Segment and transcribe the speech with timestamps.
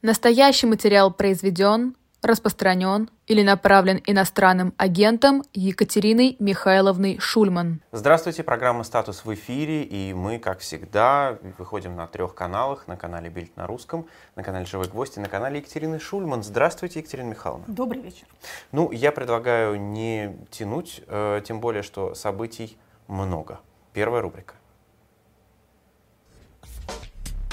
[0.00, 7.82] Настоящий материал произведен, распространен или направлен иностранным агентом Екатериной Михайловной Шульман.
[7.90, 13.28] Здравствуйте, программа «Статус» в эфире, и мы, как всегда, выходим на трех каналах, на канале
[13.28, 14.06] «Бильд» на русском,
[14.36, 16.44] на канале «Живой гвоздь» и на канале Екатерины Шульман.
[16.44, 17.64] Здравствуйте, Екатерина Михайловна.
[17.66, 18.28] Добрый вечер.
[18.70, 22.78] Ну, я предлагаю не тянуть, э, тем более, что событий
[23.08, 23.58] много.
[23.92, 24.54] Первая рубрика.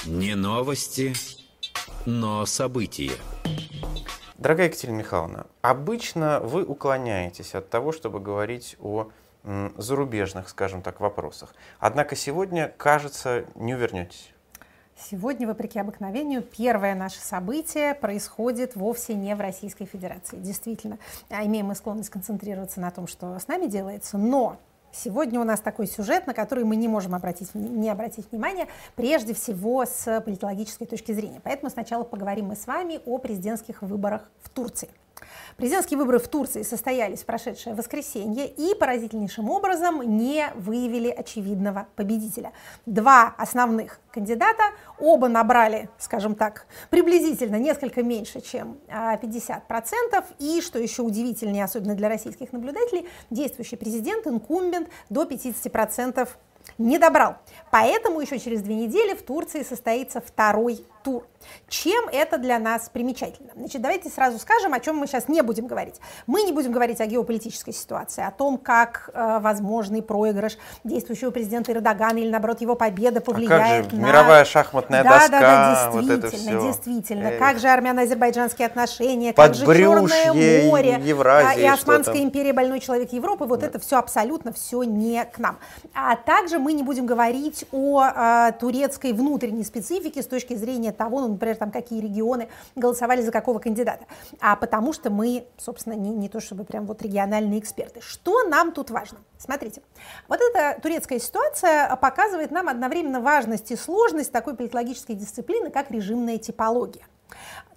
[0.04, 1.12] Не новости,
[2.06, 3.12] но события.
[4.38, 9.08] Дорогая Екатерина Михайловна, обычно вы уклоняетесь от того, чтобы говорить о
[9.76, 11.54] зарубежных, скажем так, вопросах.
[11.78, 14.32] Однако сегодня, кажется, не увернетесь.
[14.98, 20.38] Сегодня, вопреки обыкновению, первое наше событие происходит вовсе не в Российской Федерации.
[20.38, 20.98] Действительно,
[21.28, 24.58] а, имеем мы склонность концентрироваться на том, что с нами делается, но
[24.92, 29.34] Сегодня у нас такой сюжет, на который мы не можем обратить, не обратить внимание, прежде
[29.34, 31.40] всего с политологической точки зрения.
[31.42, 34.88] Поэтому сначала поговорим мы с вами о президентских выборах в Турции.
[35.56, 42.52] Президентские выборы в Турции состоялись в прошедшее воскресенье и поразительнейшим образом не выявили очевидного победителя.
[42.84, 44.62] Два основных кандидата,
[44.98, 49.62] оба набрали, скажем так, приблизительно несколько меньше, чем 50%.
[50.12, 56.28] А, и, что еще удивительнее, особенно для российских наблюдателей, действующий президент, инкумбент, до 50%
[56.78, 57.36] не добрал.
[57.70, 61.22] Поэтому еще через две недели в Турции состоится второй тур.
[61.68, 63.50] Чем это для нас примечательно?
[63.56, 65.96] Значит, давайте сразу скажем, о чем мы сейчас не будем говорить.
[66.26, 71.72] Мы не будем говорить о геополитической ситуации, о том, как э, возможный проигрыш действующего президента
[71.72, 74.00] Эрдогана или, наоборот, его победа повлияет а как же?
[74.00, 74.06] на...
[74.06, 76.66] Мировая шахматная да, доска, да, да, действительно, вот это все.
[76.66, 77.28] действительно.
[77.28, 77.38] Эх.
[77.38, 82.22] Как же армяно-азербайджанские отношения, как же Черное море, Евразии, а, и Османская что там.
[82.22, 85.58] империя, больной человек Европы, вот это все абсолютно все не к нам.
[85.94, 91.20] А также мы не будем говорить о а, турецкой внутренней специфике с точки зрения того,
[91.20, 94.06] ну, например, там какие регионы голосовали за какого кандидата,
[94.40, 98.00] а потому что мы, собственно, не, не то чтобы прям вот региональные эксперты.
[98.00, 99.18] Что нам тут важно?
[99.38, 99.82] Смотрите,
[100.28, 106.38] вот эта турецкая ситуация показывает нам одновременно важность и сложность такой политологической дисциплины, как режимная
[106.38, 107.04] типология.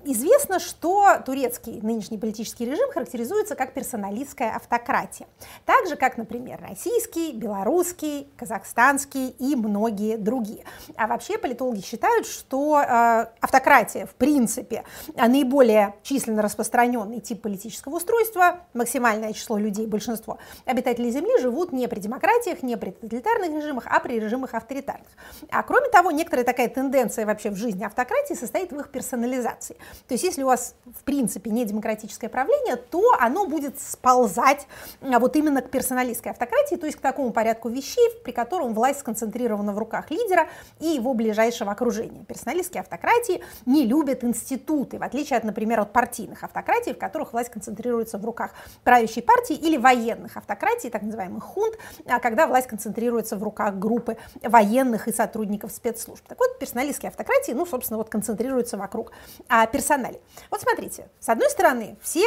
[0.06, 5.28] Известно, что турецкий нынешний политический режим характеризуется как персоналистская автократия.
[5.66, 10.64] Так же, как, например, российский, белорусский, казахстанский и многие другие.
[10.96, 18.62] А вообще политологи считают, что э, автократия, в принципе, наиболее численно распространенный тип политического устройства,
[18.74, 24.00] максимальное число людей, большинство обитателей Земли живут не при демократиях, не при тоталитарных режимах, а
[24.00, 25.10] при режимах авторитарных.
[25.52, 29.76] А кроме того, некоторая такая тенденция вообще в жизни автократии состоит в их персонализации.
[30.08, 34.68] То есть если у вас в принципе не демократическое правление, то оно будет сползать
[35.02, 39.00] а, вот именно к персоналистской автократии, то есть к такому порядку вещей, при котором власть
[39.00, 42.24] сконцентрирована в руках лидера и его ближайшего окружения.
[42.26, 47.50] Персоналистские автократии не любят институты, в отличие от, например, от партийных автократий, в которых власть
[47.50, 48.52] концентрируется в руках
[48.84, 54.18] правящей партии или военных автократий, так называемых хунт, а, когда власть концентрируется в руках группы
[54.42, 56.24] военных и сотрудников спецслужб.
[56.28, 59.12] Так вот, персоналистские автократии, ну, собственно, вот концентрируются вокруг
[59.48, 60.20] а, персонале.
[60.52, 62.26] Вот смотрите, с одной стороны, все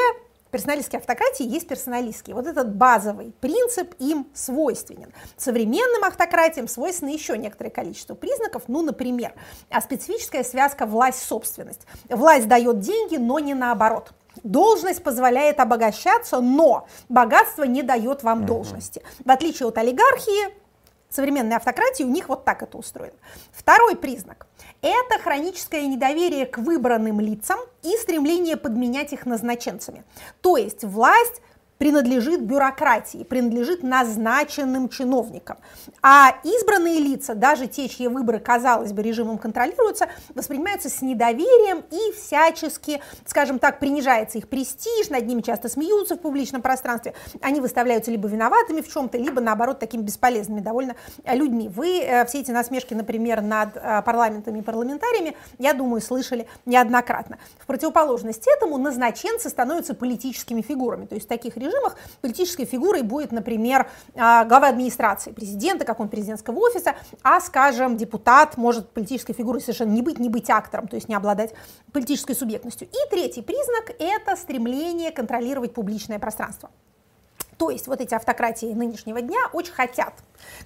[0.50, 2.36] персоналистские автократии есть персоналистские.
[2.36, 5.12] Вот этот базовый принцип им свойственен.
[5.36, 9.34] Современным автократиям свойственно еще некоторое количество признаков, ну, например,
[9.70, 11.86] а специфическая связка власть-собственность.
[12.08, 14.12] Власть дает деньги, но не наоборот.
[14.42, 19.02] Должность позволяет обогащаться, но богатство не дает вам должности.
[19.24, 20.61] В отличие от олигархии,
[21.12, 23.16] современной автократии, у них вот так это устроено.
[23.52, 24.46] Второй признак–
[24.82, 30.04] это хроническое недоверие к выбранным лицам и стремление подменять их назначенцами.
[30.40, 31.42] То есть власть
[31.82, 35.58] принадлежит бюрократии, принадлежит назначенным чиновникам.
[36.00, 40.06] А избранные лица, даже те, чьи выборы, казалось бы, режимом контролируются,
[40.36, 46.20] воспринимаются с недоверием и всячески, скажем так, принижается их престиж, над ними часто смеются в
[46.20, 47.14] публичном пространстве.
[47.40, 50.94] Они выставляются либо виноватыми в чем-то, либо, наоборот, такими бесполезными довольно
[51.24, 51.68] э, людьми.
[51.68, 57.40] Вы э, все эти насмешки, например, над э, парламентами и парламентариями, я думаю, слышали неоднократно.
[57.58, 61.06] В противоположность этому назначенцы становятся политическими фигурами.
[61.06, 66.08] То есть таких режимах режимах политической фигурой будет, например, а, глава администрации президента, как он
[66.08, 70.96] президентского офиса, а, скажем, депутат может политической фигурой совершенно не быть, не быть актором, то
[70.96, 71.54] есть не обладать
[71.92, 72.88] политической субъектностью.
[72.88, 76.70] И третий признак– это стремление контролировать публичное пространство.
[77.58, 80.14] То есть вот эти автократии нынешнего дня очень хотят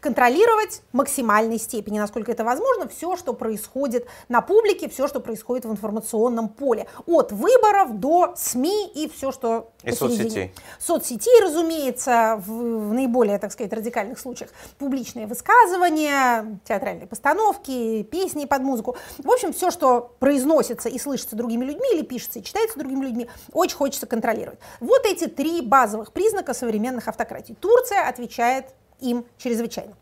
[0.00, 5.64] контролировать в максимальной степени, насколько это возможно, все, что происходит на публике, все, что происходит
[5.64, 6.87] в информационном поле.
[7.06, 10.52] От выборов до СМИ и все, что и соцсетей.
[10.78, 14.50] Соцсетей, разумеется, в, в наиболее, так сказать, радикальных случаях.
[14.78, 18.96] Публичные высказывания, театральные постановки, песни под музыку.
[19.19, 23.28] В общем, все, что произносится и слышится другими людьми или пишется и читается другими людьми,
[23.52, 24.58] очень хочется контролировать.
[24.81, 27.55] Вот эти три базовых признака современных автократий.
[27.55, 28.67] Турция отвечает
[29.00, 29.94] им чрезвычайно.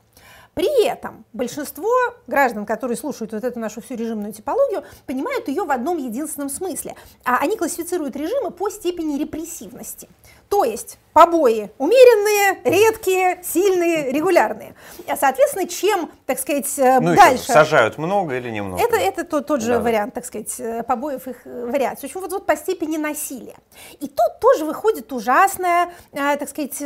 [0.55, 1.91] При этом большинство
[2.29, 6.95] граждан, которые слушают вот эту нашу всю режимную типологию, понимают ее в одном единственном смысле.
[7.25, 10.09] А они классифицируют режимы по степени репрессивности.
[10.55, 14.77] То есть побои умеренные, редкие, сильные, регулярные.
[15.09, 17.47] А, соответственно, чем, так сказать, э, ну, дальше...
[17.47, 18.81] Сажают много или немного?
[18.81, 19.81] Это, это тот, тот же да.
[19.81, 22.03] вариант, так сказать, э, побоев, их э, вариаций.
[22.03, 23.57] В общем, вот, вот по степени насилия.
[23.99, 26.79] И тут тоже выходит ужасная, так сказать,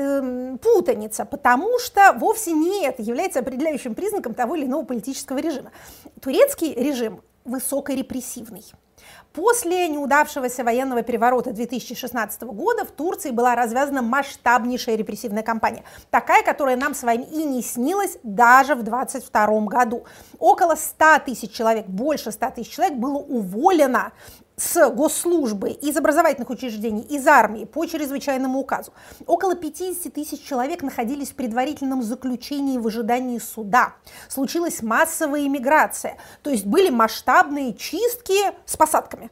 [0.63, 5.73] путаница, потому что вовсе не это является определяющим признаком того или иного политического режима.
[6.23, 8.65] Турецкий режим высокорепрессивный.
[9.33, 16.77] После неудавшегося военного переворота 2016 года в Турции была развязана масштабнейшая репрессивная кампания, такая, которая
[16.77, 20.05] нам с вами и не снилась даже в 2022 году.
[20.39, 24.13] Около 100 тысяч человек, больше 100 тысяч человек было уволено
[24.59, 28.93] с госслужбы, из образовательных учреждений, из армии по чрезвычайному указу.
[29.27, 33.95] Около 50 тысяч человек находились в предварительном заключении в ожидании суда.
[34.29, 39.31] Случилась массовая иммиграция, то есть были масштабные чистки с посадками.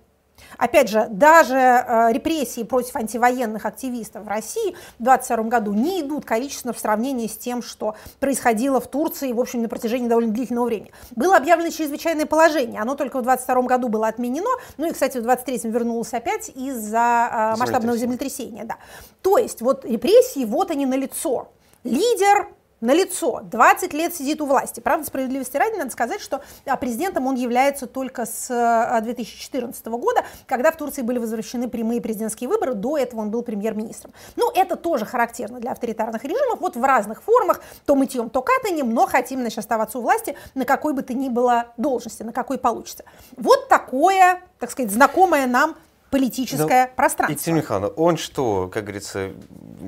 [0.58, 6.24] Опять же, даже э, репрессии против антивоенных активистов в России в 2022 году не идут
[6.24, 10.66] количественно в сравнении с тем, что происходило в Турции, в общем, на протяжении довольно длительного
[10.66, 10.92] времени.
[11.14, 15.22] Было объявлено чрезвычайное положение, оно только в 2022 году было отменено, ну и, кстати, в
[15.22, 18.64] 2023 вернулось опять из-за э, масштабного землетрясения.
[18.64, 18.76] Да.
[19.22, 21.48] То есть вот репрессии, вот они на лицо.
[21.84, 22.48] Лидер
[22.80, 24.80] на лицо 20 лет сидит у власти.
[24.80, 30.24] Правда, справедливости ради, надо сказать, что а, президентом он является только с 2014 а, года,
[30.46, 32.74] когда в Турции были возвращены прямые президентские выборы.
[32.74, 34.12] До этого он был премьер-министром.
[34.36, 36.60] Ну, это тоже характерно для авторитарных режимов.
[36.60, 40.64] Вот в разных формах, то мытьем, то катанием, но хотим, значит, оставаться у власти на
[40.64, 43.04] какой бы то ни было должности, на какой получится.
[43.36, 45.76] Вот такое, так сказать, знакомое нам
[46.10, 47.32] политическое ну, пространство.
[47.32, 49.32] Екатерина Михайловна, он что, как говорится,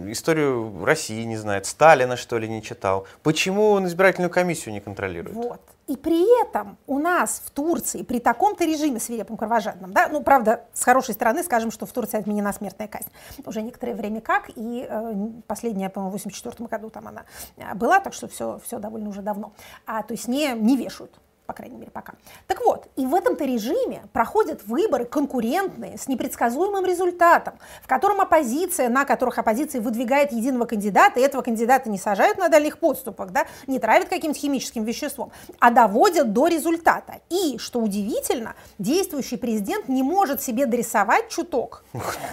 [0.06, 3.06] историю России не знает, Сталина, что ли, не читал?
[3.22, 5.34] Почему он избирательную комиссию не контролирует?
[5.34, 5.60] Вот.
[5.86, 10.64] И при этом у нас в Турции при таком-то режиме свирепом кровожадном, да, ну, правда,
[10.74, 13.08] с хорошей стороны скажем, что в Турции отменена смертная казнь
[13.46, 15.14] уже некоторое время как, и э,
[15.46, 17.24] последняя, по-моему, в 84 году там она
[17.56, 19.52] э, была, так что все, все довольно уже давно.
[19.86, 22.12] А, то есть не, не вешают по крайней мере, пока.
[22.46, 28.90] Так вот, и в этом-то режиме проходят выборы конкурентные, с непредсказуемым результатом, в котором оппозиция,
[28.90, 33.46] на которых оппозиция выдвигает единого кандидата, и этого кандидата не сажают на дальних подступах, да,
[33.66, 37.14] не травят каким-то химическим веществом, а доводят до результата.
[37.30, 41.82] И, что удивительно, действующий президент не может себе дорисовать чуток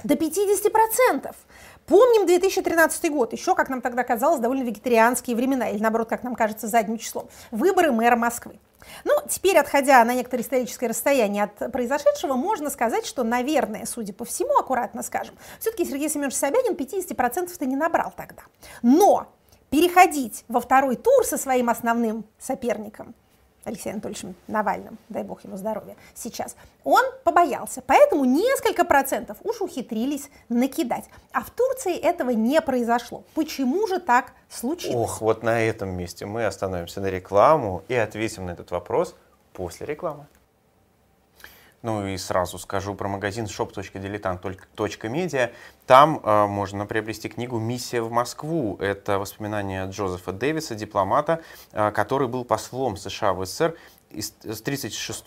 [0.03, 1.33] до 50%.
[1.85, 6.35] Помним 2013 год, еще, как нам тогда казалось, довольно вегетарианские времена, или наоборот, как нам
[6.35, 7.29] кажется, задним числом.
[7.51, 8.59] Выборы мэра Москвы.
[9.03, 14.25] Ну, теперь, отходя на некоторое историческое расстояние от произошедшего, можно сказать, что, наверное, судя по
[14.25, 18.43] всему, аккуратно скажем, все-таки Сергей Семенович Собянин 50%-то не набрал тогда.
[18.81, 19.27] Но
[19.69, 23.15] переходить во второй тур со своим основным соперником–
[23.65, 27.81] Алексеем Анатольевичем Навальным, дай бог ему здоровья, сейчас, он побоялся.
[27.85, 31.05] Поэтому несколько процентов уж ухитрились накидать.
[31.33, 33.23] А в Турции этого не произошло.
[33.33, 34.95] Почему же так случилось?
[34.95, 39.15] Ох, вот на этом месте мы остановимся на рекламу и ответим на этот вопрос
[39.53, 40.27] после рекламы.
[41.85, 45.51] Ну и сразу скажу про магазин shop.diletant.media.
[45.85, 48.75] Там э, можно приобрести книгу «Миссия в Москву».
[48.79, 51.41] Это воспоминания Джозефа Дэвиса, дипломата,
[51.73, 53.75] э, который был послом США в СССР
[54.09, 55.25] с 1936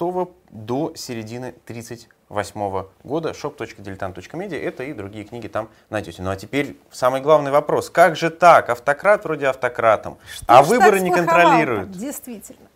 [0.51, 3.31] до середины 1938 года.
[3.31, 4.61] shop.diletant.media.
[4.61, 6.23] Это и другие книги там найдете.
[6.23, 7.89] Ну а теперь самый главный вопрос.
[7.89, 8.69] Как же так?
[8.69, 11.93] Автократ вроде автократом, Что а выборы не контролируют.
[11.93, 12.67] Действительно.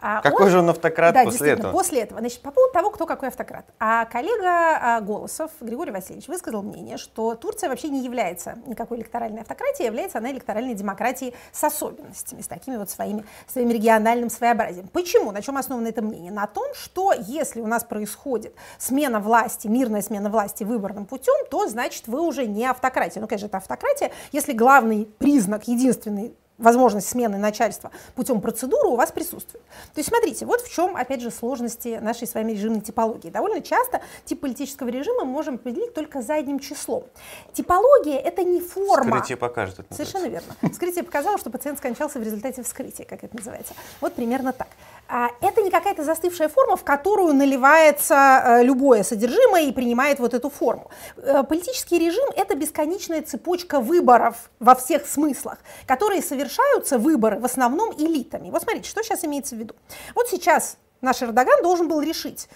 [0.00, 1.72] А какой он, же он автократ да, после этого?
[1.72, 2.20] после этого.
[2.20, 3.64] Значит, по поводу того, кто какой автократ.
[3.80, 9.40] А коллега а, Голосов, Григорий Васильевич, высказал мнение, что Турция вообще не является никакой электоральной
[9.40, 14.86] автократией, является она электоральной демократией с особенностями, с такими вот своими, своим региональным своеобразием.
[14.88, 15.32] Почему?
[15.32, 16.30] На чем основано это мнение?
[16.30, 21.66] На том, что если у нас происходит смена власти, мирная смена власти выборным путем, то
[21.66, 23.20] значит вы уже не автократия.
[23.20, 29.12] Ну, конечно, это автократия, если главный признак, единственный возможность смены начальства путем процедуры у вас
[29.12, 29.64] присутствует.
[29.94, 33.30] То есть смотрите, вот в чем, опять же, сложности нашей с вами режимной типологии.
[33.30, 37.04] Довольно часто тип политического режима мы можем определить только задним числом.
[37.52, 39.16] Типология– это не форма.
[39.16, 39.78] Вскрытие покажет.
[39.78, 40.54] Это Совершенно верно.
[40.70, 43.74] Вскрытие показало, что пациент скончался в результате вскрытия, как это называется.
[44.00, 44.68] Вот примерно так.
[45.08, 50.34] А это не какая-то застывшая форма, в которую наливается э, любое содержимое и принимает вот
[50.34, 50.90] эту форму.
[51.16, 57.94] Э, политический режим– это бесконечная цепочка выборов во всех смыслах, которые совершаются, выборы, в основном
[57.96, 58.50] элитами.
[58.50, 59.74] Вот смотрите, что сейчас имеется в виду.
[60.14, 62.46] Вот сейчас наш Эрдоган должен был решить,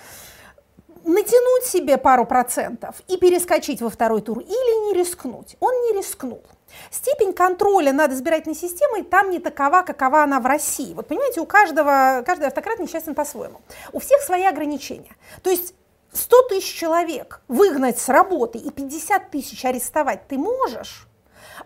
[1.04, 5.56] натянуть себе пару процентов и перескочить во второй тур или не рискнуть.
[5.58, 6.42] Он не рискнул.
[6.90, 10.94] Степень контроля над избирательной системой там не такова, какова она в России.
[10.94, 13.60] Вот понимаете, у каждого, каждый автократ несчастен по-своему.
[13.92, 15.14] У всех свои ограничения.
[15.42, 15.74] То есть
[16.12, 21.06] 100 тысяч человек выгнать с работы и 50 тысяч арестовать ты можешь,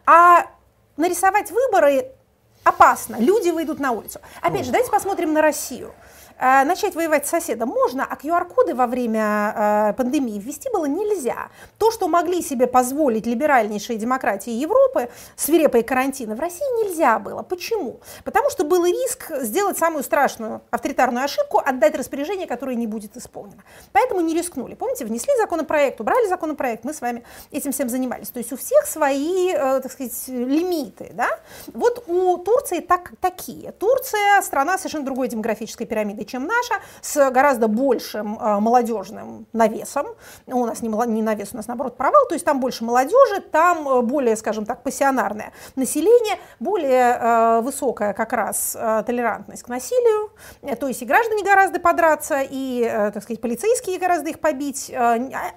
[0.05, 0.47] а
[0.97, 2.13] нарисовать выборы
[2.65, 3.17] опасно.
[3.17, 4.21] Люди выйдут на улицу.
[4.43, 5.95] Опять же, давайте посмотрим на Россию.
[6.39, 11.49] Э, начать воевать с соседом можно, а QR-коды во время э, пандемии ввести было нельзя.
[11.79, 17.43] То, что могли себе позволить либеральнейшие демократии Европы, свирепые карантины, в России нельзя было.
[17.43, 18.01] Почему?
[18.25, 23.65] Потому что был риск сделать самую страшную авторитарную ошибку, отдать распоряжение, которое не будет исполнено.
[23.93, 24.75] Поэтому не рискнули.
[24.75, 28.29] Помните, внесли законопроект, убрали законопроект, мы с вами этим всем занимались.
[28.29, 31.11] То есть у всех свои, э, так сказать, лимиты.
[31.15, 31.29] Да?
[31.73, 33.73] Вот у Турции так, такие.
[33.73, 40.07] Турция страна совершенно другой демографической пирамиды, чем наша, с гораздо большим э, молодежным навесом.
[40.47, 40.89] У нас не,
[41.23, 44.83] навес, у нас наоборот провал, то есть там больше молодежи, там э, более, скажем так,
[44.83, 50.31] пассионарное население, более э, высокая как раз толерантность к насилию,
[50.79, 54.95] то есть и граждане гораздо подраться, и, так сказать, полицейские гораздо их побить, э,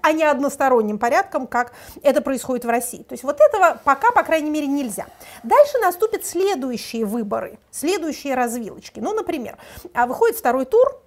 [0.01, 3.03] а не односторонним порядком, как это происходит в России.
[3.03, 5.05] То есть вот этого пока, по крайней мере, нельзя.
[5.43, 8.99] Дальше наступят следующие выборы, следующие развилочки.
[8.99, 9.57] Ну, например,
[9.93, 11.01] а выходит второй второй тур,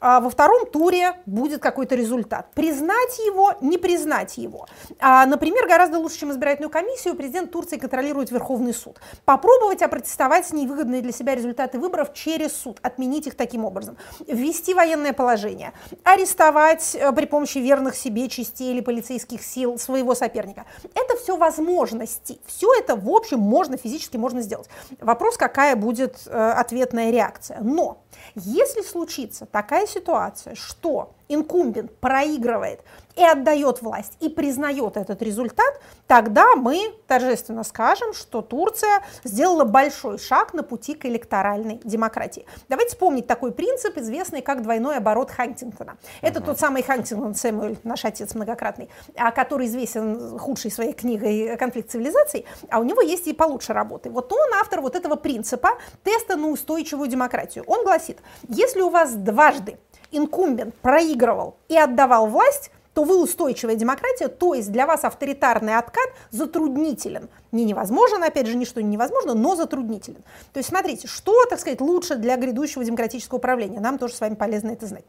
[0.00, 2.48] а во втором туре будет какой-то результат.
[2.54, 4.66] Признать его, не признать его.
[5.00, 8.98] А, например, гораздо лучше, чем избирательную комиссию, президент Турции контролирует Верховный суд.
[9.24, 13.96] Попробовать опротестовать невыгодные для себя результаты выборов через суд, отменить их таким образом.
[14.26, 20.66] Ввести военное положение, арестовать э, при помощи верных себе частей или полицейских сил своего соперника.
[20.94, 22.40] Это все возможности.
[22.46, 24.68] Все это, в общем, можно физически можно сделать.
[25.00, 27.58] Вопрос, какая будет э, ответная реакция.
[27.62, 28.03] Но
[28.34, 32.80] если случится такая ситуация, что инкумбент проигрывает
[33.16, 40.18] и отдает власть, и признает этот результат, тогда мы торжественно скажем, что Турция сделала большой
[40.18, 42.46] шаг на пути к электоральной демократии.
[42.68, 45.96] Давайте вспомнить такой принцип, известный как двойной оборот Хантингтона.
[46.22, 46.46] Это uh-huh.
[46.46, 52.46] тот самый Хантингтон Сэмюэль, наш отец многократный, а, который известен худшей своей книгой «Конфликт цивилизаций»,
[52.70, 54.10] а у него есть и получше работы.
[54.10, 55.70] Вот он автор вот этого принципа
[56.02, 57.64] теста на устойчивую демократию.
[57.66, 58.18] Он гласит,
[58.48, 59.78] если у вас дважды
[60.10, 66.08] инкумбент проигрывал и отдавал власть, то вы устойчивая демократия, то есть для вас авторитарный откат
[66.30, 67.28] затруднителен.
[67.52, 70.22] Не невозможен, опять же, ничто не невозможно, но затруднителен.
[70.52, 74.36] То есть смотрите, что, так сказать, лучше для грядущего демократического управления, нам тоже с вами
[74.36, 75.04] полезно это знать.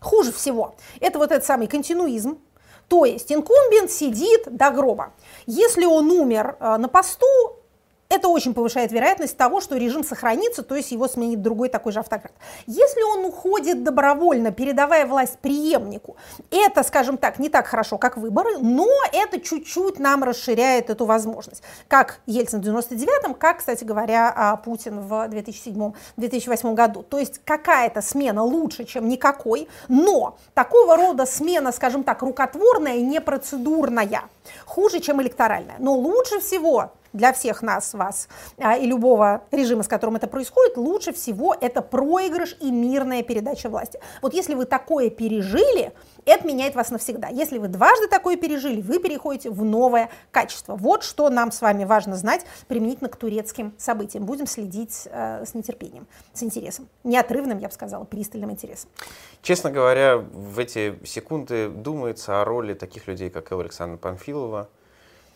[0.00, 2.38] Хуже всего, это вот этот самый континуизм,
[2.88, 5.12] то есть инкумбент сидит до гроба.
[5.46, 7.26] Если он умер э, на посту,
[8.08, 12.00] это очень повышает вероятность того, что режим сохранится, то есть его сменит другой такой же
[12.00, 12.32] автократ.
[12.66, 16.16] Если он уходит добровольно, передавая власть преемнику,
[16.50, 21.62] это, скажем так, не так хорошо, как выборы, но это чуть-чуть нам расширяет эту возможность.
[21.86, 27.02] Как Ельцин в 99-м, как, кстати говоря, а, Путин в 2007-2008 году.
[27.02, 33.20] То есть какая-то смена лучше, чем никакой, но такого рода смена, скажем так, рукотворная, не
[33.20, 34.22] процедурная,
[34.64, 35.76] хуже, чем электоральная.
[35.78, 40.78] Но лучше всего для всех нас, вас а, и любого режима, с которым это происходит,
[40.78, 44.00] лучше всего это проигрыш и мирная передача власти.
[44.22, 45.92] Вот если вы такое пережили,
[46.24, 47.28] это меняет вас навсегда.
[47.28, 50.76] Если вы дважды такое пережили, вы переходите в новое качество.
[50.76, 54.24] Вот что нам с вами важно знать применительно к турецким событиям.
[54.24, 56.88] Будем следить э, с нетерпением, с интересом.
[57.02, 58.88] Неотрывным, я бы сказала, пристальным интересом.
[59.42, 64.68] Честно говоря, в эти секунды думается о роли таких людей, как Александра Панфилова,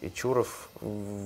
[0.02, 0.68] и Чуров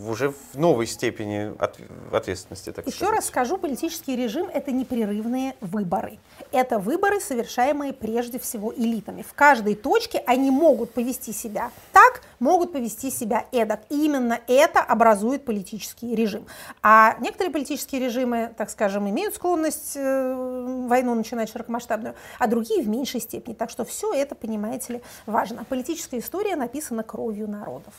[0.06, 1.78] уже в новой степени от,
[2.12, 2.70] ответственности.
[2.72, 3.14] Так Еще сказать.
[3.16, 6.18] раз скажу, политический режим– это непрерывные выборы.
[6.52, 9.22] Это выборы, совершаемые прежде всего элитами.
[9.22, 13.80] В каждой точке они могут повести себя так, могут повести себя эдак.
[13.88, 16.46] И именно это образует политический режим.
[16.82, 22.88] А некоторые политические режимы, так скажем, имеют склонность э, войну начинать широкомасштабную, а другие в
[22.88, 23.54] меньшей степени.
[23.54, 25.64] Так что все это, понимаете ли, важно.
[25.64, 27.94] Политическая история написана кровью народов.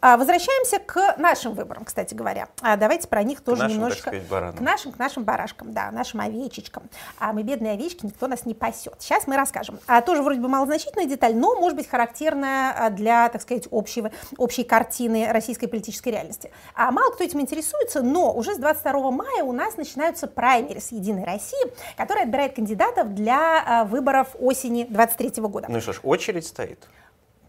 [0.00, 2.48] А, возвращаемся к нашим выборам, кстати говоря.
[2.60, 4.10] А, давайте про них тоже нашим, так немножечко.
[4.10, 4.56] сказать, баранам.
[4.56, 6.84] К нашим, к нашим барашкам, да, нашим овечечкам.
[7.18, 8.96] А мы бедные овечки, никто нас не пасет.
[8.98, 9.78] Сейчас мы расскажем.
[9.86, 14.10] А, тоже вроде бы малозначительная деталь, но может быть характерная а, для, так сказать, общего,
[14.38, 16.50] общей картины российской политической реальности.
[16.74, 21.24] А мало кто этим интересуется, но уже с 22 мая у нас начинаются праймерис Единой
[21.24, 25.66] России, которая отбирает кандидатов для а, выборов осени 23 года.
[25.68, 26.86] Ну что ж, очередь стоит.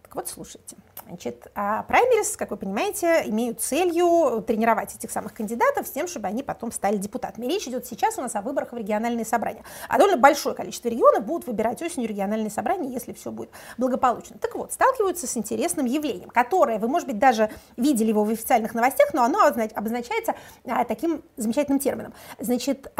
[0.07, 0.77] Так вот, слушайте.
[1.05, 6.27] Значит, а праймерис, как вы понимаете, имеют целью тренировать этих самых кандидатов с тем, чтобы
[6.27, 7.45] они потом стали депутатами.
[7.45, 9.63] Речь идет сейчас у нас о выборах в региональные собрания.
[9.89, 14.37] А довольно большое количество регионов будут выбирать осенью региональные собрания, если все будет благополучно.
[14.39, 18.73] Так вот, сталкиваются с интересным явлением, которое, вы, может быть, даже видели его в официальных
[18.73, 20.35] новостях, но оно обозначается
[20.65, 22.13] а, таким замечательным термином.
[22.39, 22.91] Значит,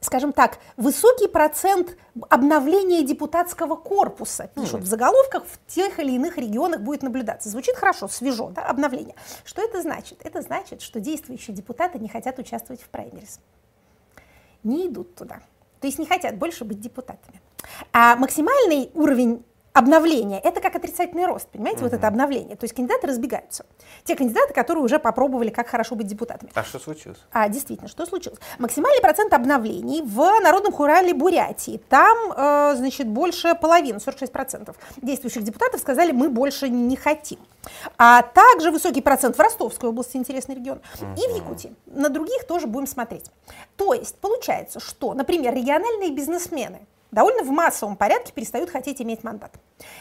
[0.00, 1.96] скажем так, высокий процент
[2.28, 7.48] обновления депутатского корпуса, пишут в заголовках, в тех или иных регионах будет наблюдаться.
[7.48, 9.14] Звучит хорошо, свежо, да, обновление.
[9.44, 10.20] Что это значит?
[10.24, 13.40] Это значит, что действующие депутаты не хотят участвовать в праймерис.
[14.62, 15.40] Не идут туда.
[15.80, 17.40] То есть не хотят больше быть депутатами.
[17.92, 22.56] А максимальный уровень обновление, это как отрицательный рост, понимаете, вот это обновление.
[22.56, 23.64] То есть кандидаты разбегаются.
[24.04, 26.50] Те кандидаты, которые уже попробовали, как хорошо быть депутатами.
[26.54, 27.18] А что случилось?
[27.32, 28.38] А, действительно, что случилось?
[28.58, 31.80] Максимальный процент обновлений в Народном хурале Бурятии.
[31.88, 37.38] Там, э, значит, больше половины, 46% действующих депутатов сказали, мы больше не хотим.
[37.98, 41.74] А также высокий процент в Ростовской области, интересный регион, и в Якутии.
[41.86, 43.30] На других тоже будем смотреть.
[43.76, 49.52] То есть получается, что, например, региональные бизнесмены, довольно в массовом порядке перестают хотеть иметь мандат.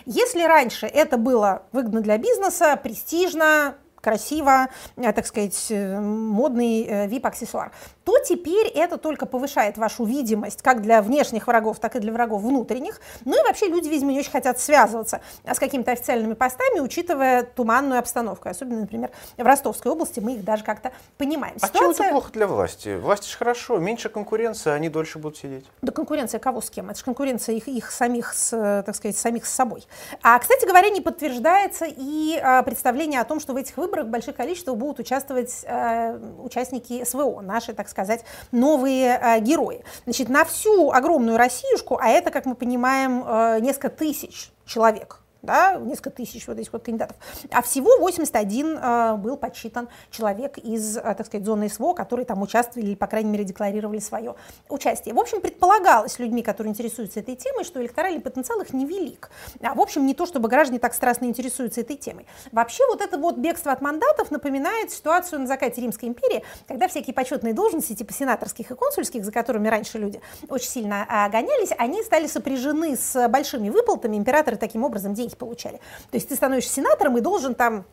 [0.05, 7.67] Если раньше это было выгодно для бизнеса, престижно, красиво, э, так сказать, э, модный VIP-аксессуар,
[7.67, 7.71] э,
[8.03, 12.41] то теперь это только повышает вашу видимость как для внешних врагов, так и для врагов
[12.41, 12.99] внутренних.
[13.23, 17.99] Ну и вообще люди, видимо, не очень хотят связываться с какими-то официальными постами, учитывая туманную
[17.99, 18.49] обстановку.
[18.49, 21.55] Особенно, например, в Ростовской области мы их даже как-то понимаем.
[21.61, 21.93] А Ситуация...
[21.93, 22.97] чем это плохо для власти?
[22.97, 25.65] Власти же хорошо, меньше конкуренции, они дольше будут сидеть.
[25.83, 26.89] Да конкуренция кого с кем?
[26.89, 28.49] Это же конкуренция их, их самих, с,
[28.83, 29.85] так сказать, самих с собой.
[30.23, 34.07] А, кстати говоря, не подтверждается и а, представление о том, что в этих выборах выборах
[34.07, 39.83] в больших количествах будут участвовать э, участники СВО, наши, так сказать, новые э, герои.
[40.05, 45.75] Значит, на всю огромную Россиюшку, а это, как мы понимаем, э, несколько тысяч человек, да,
[45.75, 47.15] несколько тысяч вот этих вот кандидатов.
[47.51, 52.41] А всего 81 э, был подсчитан человек из, э, так сказать, зоны СВО, которые там
[52.41, 54.35] участвовали или, по крайней мере, декларировали свое
[54.67, 55.13] участие.
[55.13, 59.29] В общем, предполагалось людьми, которые интересуются этой темой, что электоральный потенциал их невелик.
[59.61, 62.25] А, в общем, не то, чтобы граждане так страстно интересуются этой темой.
[62.51, 67.13] Вообще, вот это вот бегство от мандатов напоминает ситуацию на закате Римской империи, когда всякие
[67.13, 72.03] почетные должности, типа сенаторских и консульских, за которыми раньше люди очень сильно а, гонялись, они
[72.03, 74.17] стали сопряжены с большими выплатами.
[74.17, 75.77] Императоры таким образом деньги получали.
[76.11, 77.85] То есть ты становишься сенатором и должен там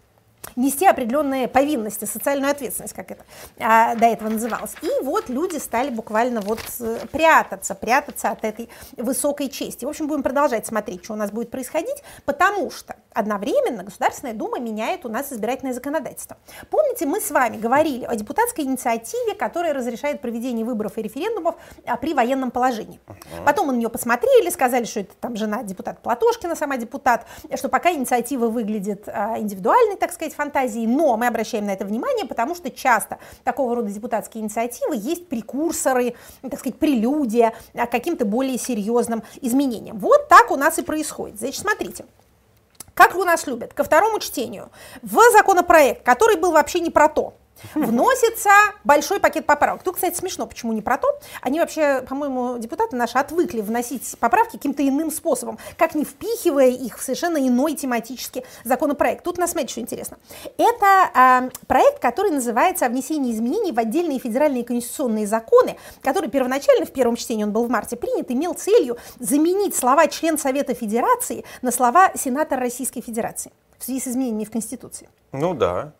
[0.54, 3.24] нести определенные повинности, социальную ответственность, как это
[3.58, 4.74] а, до этого называлось.
[4.82, 9.84] И вот люди стали буквально вот э, прятаться, прятаться от этой высокой чести.
[9.84, 14.58] В общем, будем продолжать смотреть, что у нас будет происходить, потому что одновременно Государственная Дума
[14.58, 16.36] меняет у нас избирательное законодательство.
[16.70, 21.56] Помните, мы с вами говорили о депутатской инициативе, которая разрешает проведение выборов и референдумов
[21.86, 23.00] а, при военном положении.
[23.44, 27.68] Потом мы на нее посмотрели, сказали, что это там жена депутата Платошкина, сама депутат, что
[27.68, 32.54] пока инициатива выглядит а, индивидуальной, так сказать, фантазии, но мы обращаем на это внимание, потому
[32.54, 39.22] что часто такого рода депутатские инициативы есть прекурсоры, так сказать, прелюдия к каким-то более серьезным
[39.40, 39.98] изменениям.
[39.98, 41.38] Вот так у нас и происходит.
[41.38, 42.04] Значит, смотрите.
[42.94, 43.74] Как у нас любят?
[43.74, 44.70] Ко второму чтению
[45.02, 47.34] в законопроект, который был вообще не про то,
[47.74, 48.50] вносится
[48.84, 49.82] большой пакет поправок.
[49.82, 51.18] Тут, кстати, смешно, почему не про то.
[51.42, 56.98] Они вообще, по-моему, депутаты наши отвыкли вносить поправки каким-то иным способом, как не впихивая их
[56.98, 59.24] в совершенно иной тематический законопроект.
[59.24, 60.18] Тут нас смотрите, что интересно.
[60.58, 66.86] Это э, проект, который называется «О внесении изменений в отдельные федеральные конституционные законы», который первоначально
[66.86, 71.44] в первом чтении, он был в марте принят, имел целью заменить слова «член Совета Федерации»
[71.62, 75.08] на слова «сенатор Российской Федерации» в связи с изменениями в Конституции.
[75.32, 75.92] Ну да.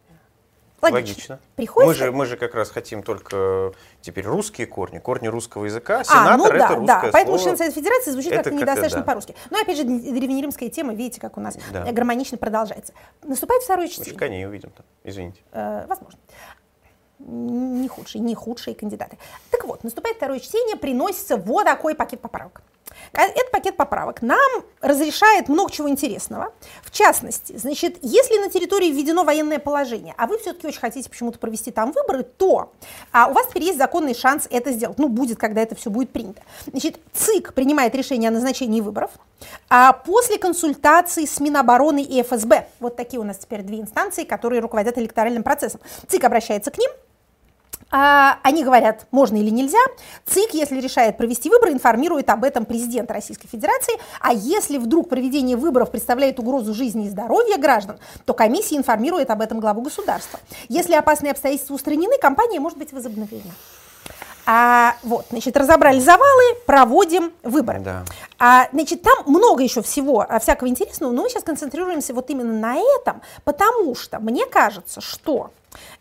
[0.83, 1.15] Логично.
[1.15, 1.41] Логично.
[1.57, 1.89] Приходится...
[1.89, 6.01] Мы, же, мы же как раз хотим только теперь русские корни, корни русского языка.
[6.01, 7.09] А, Сенатор ну это да, русское да.
[7.13, 7.57] Поэтому слово.
[7.57, 9.05] член Совета Федерации звучит Это как-то недостаточно да.
[9.05, 9.35] по-русски.
[9.51, 11.91] Ну, опять же, древнеримская тема, видите, как у нас Да.
[11.91, 12.93] гармонично продолжается.
[13.23, 14.19] Наступает второе Мы же чтение.
[14.19, 15.41] коней увидим там, извините.
[15.53, 16.19] Э, возможно.
[17.19, 19.17] Не худшие, не худшие кандидаты.
[19.51, 22.61] Так вот, наступает второе чтение, приносится вот такой пакет поправок.
[23.13, 24.39] Этот пакет поправок нам
[24.81, 26.53] разрешает много чего интересного.
[26.83, 31.39] В частности, значит, если на территории введено военное положение, а вы все-таки очень хотите почему-то
[31.39, 32.73] провести там выборы, то
[33.13, 34.99] а, у вас теперь есть законный шанс это сделать.
[34.99, 36.43] Ну, будет, когда это все будет принято.
[36.67, 39.11] Значит, ЦИК принимает решение о назначении выборов
[39.69, 42.69] а после консультации с Минобороны и ФСБ.
[42.81, 45.81] Вот такие у нас теперь две инстанции, которые руководят электоральным процессом.
[46.09, 46.91] ЦИК обращается к ним,
[47.91, 49.79] они говорят, можно или нельзя.
[50.27, 53.95] ЦИК, если решает провести выборы, информирует об этом президента Российской Федерации.
[54.21, 59.41] А если вдруг проведение выборов представляет угрозу жизни и здоровья граждан, то комиссия информирует об
[59.41, 60.41] этом главу государства.
[60.69, 63.53] Если опасные обстоятельства устранены, компания может быть возобновлена.
[64.47, 67.81] А, вот, значит, разобрали завалы, проводим выборы.
[67.81, 68.05] Да.
[68.39, 72.53] А, значит, там много еще всего, а, всякого интересного, но мы сейчас концентрируемся вот именно
[72.53, 75.51] на этом, потому что мне кажется, что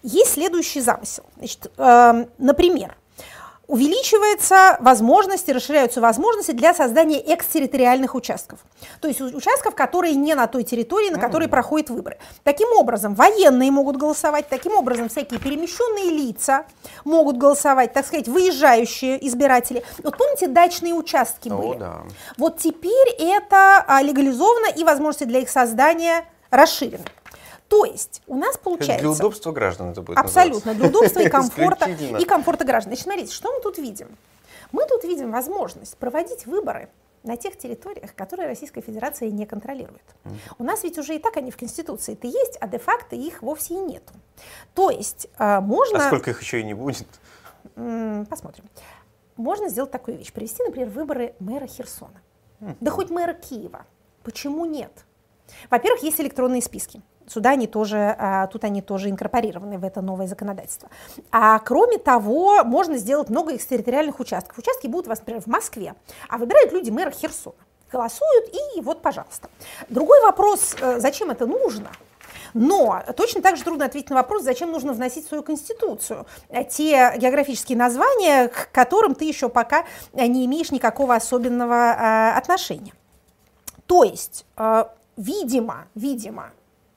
[0.04, 1.24] есть следующий замысел.
[1.38, 2.96] Значит, э, например,
[3.68, 8.60] увеличиваются возможности, расширяются возможности для создания экстерриториальных участков.
[9.02, 11.50] То есть участков, которые не на той территории, на которой mm-hmm.
[11.50, 12.18] проходят выборы.
[12.44, 16.66] Таким образом, военные могут голосовать, таким образом, всякие перемещенные лица
[17.04, 19.84] могут голосовать, так сказать, выезжающие избиратели.
[20.04, 21.80] Вот помните, дачные участки О, были?
[21.80, 22.02] Да.
[22.38, 27.06] Вот теперь это а, легализовано и возможности для их создания расширены.
[27.68, 29.00] То есть у нас получается...
[29.00, 32.92] Для удобства граждан это будет Абсолютно, для удобства и комфорта, и комфорта граждан.
[32.92, 34.10] Значит, смотрите, что мы тут видим?
[34.72, 36.90] Мы тут видим возможность проводить выборы
[37.26, 40.04] на тех территориях, которые Российская Федерация не контролирует.
[40.24, 40.36] Mm.
[40.60, 43.78] У нас ведь уже и так они в Конституции-то есть, а де-факто их вовсе и
[43.78, 44.14] нету.
[44.74, 45.98] То есть э, можно...
[45.98, 47.08] А сколько их еще и не будет?
[48.30, 48.66] Посмотрим.
[49.38, 50.32] Можно сделать такую вещь.
[50.32, 52.22] Провести, например, выборы мэра Херсона.
[52.60, 52.78] Mm.
[52.80, 53.86] Да хоть мэра Киева.
[54.24, 54.92] Почему нет?
[55.70, 57.02] Во-первых, есть электронные списки.
[57.28, 60.90] Сюда они тоже, а, тут они тоже инкорпорированы в это новое законодательство.
[61.32, 64.58] А кроме того, можно сделать много экстерриториальных участков.
[64.58, 65.96] Участки будут у вас, например, в Москве,
[66.30, 67.56] а выбирают люди мэра Херсона.
[67.92, 69.50] Голосуют, и вот, пожалуйста.
[69.90, 71.90] Другой вопрос, э, зачем это нужно?
[72.54, 76.64] Но точно так же трудно ответить на вопрос, зачем нужно вносить в свою конституцию э,
[76.64, 82.94] те географические названия, к которым ты еще пока э, не имеешь никакого особенного отношения.
[83.86, 84.48] То есть,
[85.16, 86.52] видимо, видимо,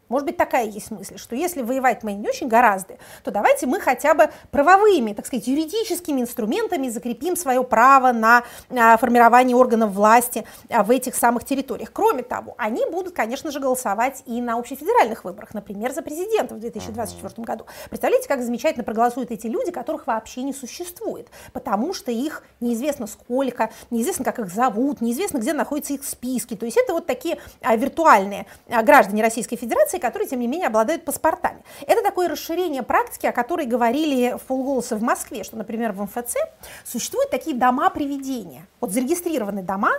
[0.09, 3.81] может быть, такая есть мысль, что если воевать мы не очень гораздо, то давайте мы
[3.81, 10.44] хотя бы правовыми, так сказать, юридическими инструментами закрепим свое право на а, формирование органов власти
[10.71, 11.90] а, в этих самых территориях.
[11.92, 16.61] Кроме того, они будут, конечно же, голосовать и на общефедеральных выборах, например, за президента в
[16.61, 17.66] 2024 году.
[17.88, 23.71] Представляете, как замечательно проголосуют эти люди, которых вообще не существует, потому что их неизвестно сколько,
[23.90, 26.57] неизвестно, как их зовут, неизвестно, где находятся их списки.
[26.57, 30.69] То есть это вот такие а, виртуальные граждане Российской Федерации, организации, которые, тем не менее,
[30.69, 31.63] обладают паспортами.
[31.87, 36.37] Это такое расширение практики, о которой говорили в полголоса в Москве, что, например, в МФЦ
[36.85, 38.67] существуют такие дома привидения.
[38.81, 39.93] Вот зарегистрированы дома,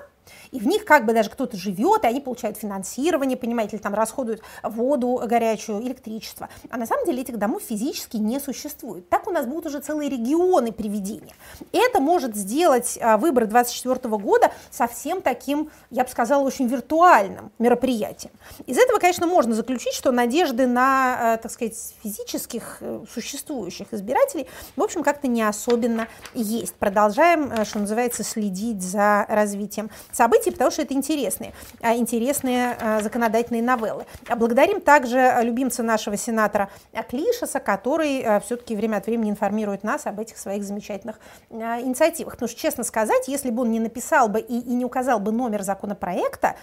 [0.52, 3.94] и в них как бы даже кто-то живет, и они получают финансирование, понимаете, или там
[3.94, 6.50] расходуют воду горячую, электричество.
[6.70, 9.08] А на самом деле этих домов физически не существует.
[9.10, 11.34] Так у нас будут уже целые регионы приведения.
[11.72, 18.32] Это может сделать а, выборы 2024 года совсем таким, я бы сказала, очень виртуальным мероприятием.
[18.66, 24.48] Из этого, конечно, можно заключить, что надежды на, а, так сказать, физических э, существующих избирателей,
[24.76, 26.74] в общем, как-то не особенно есть.
[26.76, 33.02] Продолжаем, э, что называется, следить за развитием событий, потому что это интересные, а, интересные а,
[33.02, 34.06] законодательные новеллы.
[34.28, 36.69] А благодарим также любимца нашего сенатора
[37.10, 42.34] Клишеса, который все-таки время от времени информирует нас об этих своих замечательных инициативах.
[42.34, 45.32] Потому что, честно сказать, если бы он не написал бы и, и не указал бы
[45.32, 46.56] номер законопроекта,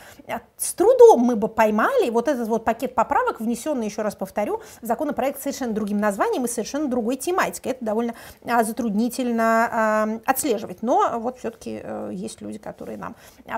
[0.57, 4.87] с трудом мы бы поймали вот этот вот пакет поправок, внесенный, еще раз повторю, в
[4.87, 7.73] законопроект совершенно другим названием и совершенно другой тематикой.
[7.73, 8.15] Это довольно
[8.63, 10.83] затруднительно отслеживать.
[10.83, 13.17] Но вот все-таки э, есть люди, которые нам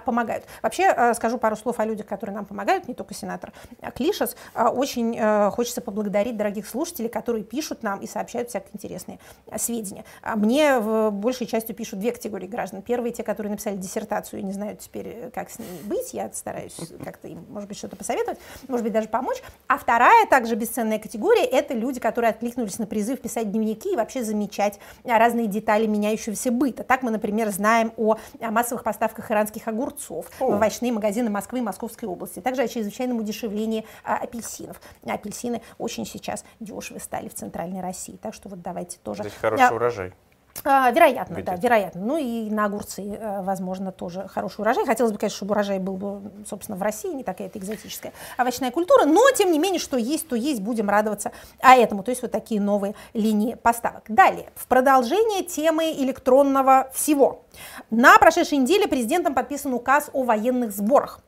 [0.09, 0.45] помогают.
[0.63, 3.53] Вообще, э, скажу пару слов о людях, которые нам помогают, не только сенатор
[3.95, 4.37] Клишес.
[4.55, 9.19] А, очень э, хочется поблагодарить дорогих слушателей, которые пишут нам и сообщают всякие интересные
[9.49, 10.07] э, сведения.
[10.23, 12.81] А мне в большей частью пишут две категории граждан.
[12.81, 16.15] Первые, те, которые написали диссертацию и не знают теперь, как с ней быть.
[16.15, 19.43] Я стараюсь как-то им, может быть, что-то посоветовать, может быть, даже помочь.
[19.67, 24.25] А вторая, также бесценная категория, это люди, которые откликнулись на призыв писать дневники и вообще
[24.25, 26.83] замечать разные детали меняющегося быта.
[26.83, 30.47] Так мы, например, знаем о массовых поставках иранских огурцов огурцов О.
[30.47, 32.41] в овощные магазины Москвы и Московской области.
[32.41, 34.81] Также о чрезвычайном удешевлении а, апельсинов.
[35.05, 38.17] Апельсины очень сейчас дешевые стали в Центральной России.
[38.17, 39.23] Так что вот давайте тоже...
[39.23, 40.13] Здесь хороший а, урожай.
[40.65, 41.53] А, вероятно, Где-то.
[41.53, 42.01] да, вероятно.
[42.01, 44.87] Ну и на огурцы, э, возможно, тоже хороший урожай.
[44.87, 48.71] Хотелось бы, конечно, чтобы урожай был бы, собственно, в России, не такая это экзотическая овощная
[48.71, 52.03] культура, но, тем не менее, что есть, то есть, будем радоваться а этому.
[52.03, 54.05] То есть вот такие новые линии поставок.
[54.09, 57.45] Далее, в продолжение темы электронного всего.
[57.91, 61.21] На прошедшей неделе президентом подписан указ о военных сборах.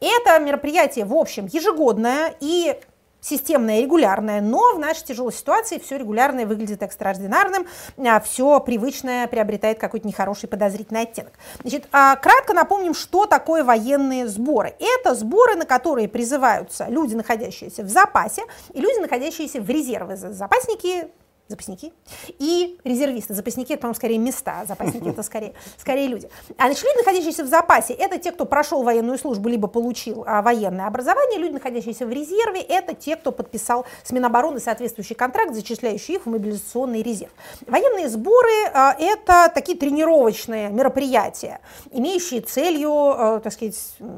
[0.00, 2.78] Это мероприятие, в общем, ежегодное и
[3.26, 7.66] системное, регулярное, но в нашей тяжелой ситуации все регулярное выглядит экстраординарным,
[7.98, 11.32] а все привычное приобретает какой-то нехороший подозрительный оттенок.
[11.62, 14.74] Значит, а, кратко напомним, что такое военные сборы.
[14.78, 20.16] Это сборы, на которые призываются люди, находящиеся в запасе, и люди, находящиеся в резервы.
[20.16, 21.08] Запасники
[21.48, 21.92] запасники,
[22.38, 23.34] и резервисты.
[23.34, 26.28] Запасники это, по-моему, скорее места, запасники это скорее, скорее люди.
[26.58, 30.86] А люди, находящиеся в запасе, это те, кто прошел военную службу, либо получил а, военное
[30.86, 31.38] образование.
[31.38, 36.28] Люди, находящиеся в резерве, это те, кто подписал с Минобороны соответствующий контракт, зачисляющий их в
[36.28, 37.32] мобилизационный резерв.
[37.66, 41.60] Военные сборы а, это такие тренировочные мероприятия,
[41.92, 43.76] имеющие целью, а, так сказать,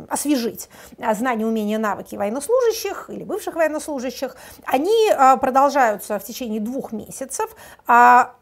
[0.09, 4.37] освежить а, знания, умения, навыки военнослужащих или бывших военнослужащих.
[4.65, 8.35] Они а, продолжаются в течение двух месяцев месяцев, а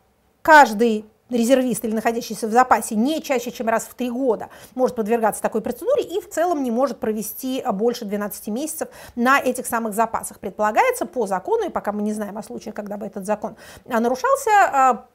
[0.42, 5.42] каждый резервист или находящийся в запасе не чаще, чем раз в три года может подвергаться
[5.42, 10.38] такой процедуре и в целом не может провести больше 12 месяцев на этих самых запасах.
[10.38, 14.50] Предполагается по закону, и пока мы не знаем о случаях, когда бы этот закон нарушался,
[14.72, 15.06] а,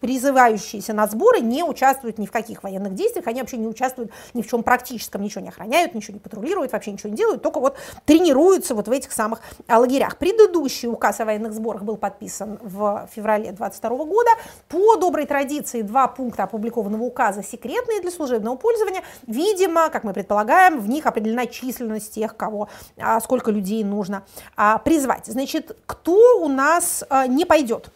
[0.00, 4.42] призывающиеся на сборы не участвуют ни в каких военных действиях, они вообще не участвуют ни
[4.42, 7.76] в чем практическом, ничего не охраняют, ничего не патрулируют, вообще ничего не делают, только вот
[8.04, 10.16] тренируются вот в этих самых а, лагерях.
[10.16, 14.30] Предыдущий указ о военных сборах был подписан в феврале 22 года.
[14.68, 19.02] По доброй традиции два пункта опубликованного указа секретные для служебного пользования.
[19.26, 24.24] Видимо, как мы предполагаем, в них определена численность тех, кого, а, сколько людей нужно
[24.56, 25.26] а, призвать.
[25.26, 27.90] Значит, кто у нас не пойдет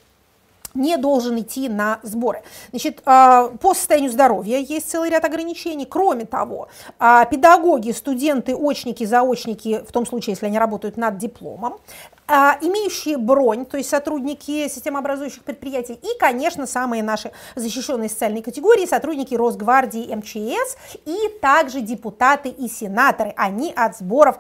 [0.75, 2.43] не должен идти на сборы.
[2.71, 5.87] Значит, а, по состоянию здоровья есть целый ряд ограничений.
[5.87, 11.79] Кроме того, а, педагоги, студенты, очники, заочники, в том случае, если они работают над дипломом,
[12.27, 18.87] а, имеющие бронь, то есть сотрудники системообразующих предприятий, и, конечно, самые наши защищенные социальные категории,
[18.87, 24.39] сотрудники Росгвардии, МЧС, и также депутаты и сенаторы, они от сборов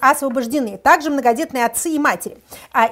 [0.00, 0.78] освобождены.
[0.78, 2.38] Также многодетные отцы и матери,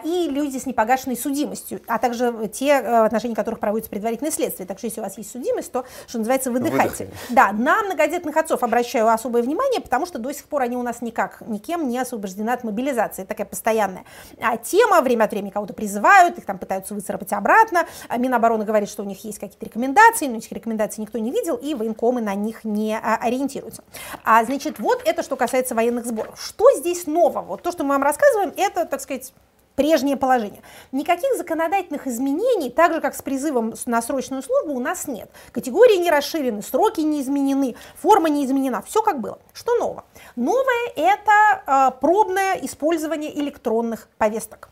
[0.03, 4.67] и люди с непогашенной судимостью, а также те, в отношении которых проводится предварительное следствие.
[4.67, 7.05] Так что если у вас есть судимость, то, что называется, выдыхайте.
[7.05, 7.27] Выдыхай.
[7.31, 11.03] Да, на многодетных отцов обращаю особое внимание, потому что до сих пор они у нас
[11.03, 14.05] никак, никем не освобождены от мобилизации, такая постоянная
[14.41, 18.89] а тема, время от времени кого-то призывают, их там пытаются выцарапать обратно, а Минобороны говорит,
[18.89, 22.35] что у них есть какие-то рекомендации, но этих рекомендаций никто не видел, и военкомы на
[22.35, 23.83] них не а, ориентируются.
[24.25, 26.41] А, значит, вот это что касается военных сборов.
[26.41, 27.43] Что здесь нового?
[27.43, 29.33] Вот то, что мы вам рассказываем, это, так сказать,
[29.75, 30.63] прежнее положение.
[30.93, 35.31] Никаких законодательных изменений, так же как с призывом на срочную службу, у нас нет.
[35.53, 39.39] Категории не расширены, сроки не изменены, форма не изменена, все как было.
[39.53, 40.05] Что нового?
[40.37, 44.71] Новое– это э, пробное использование электронных повесток.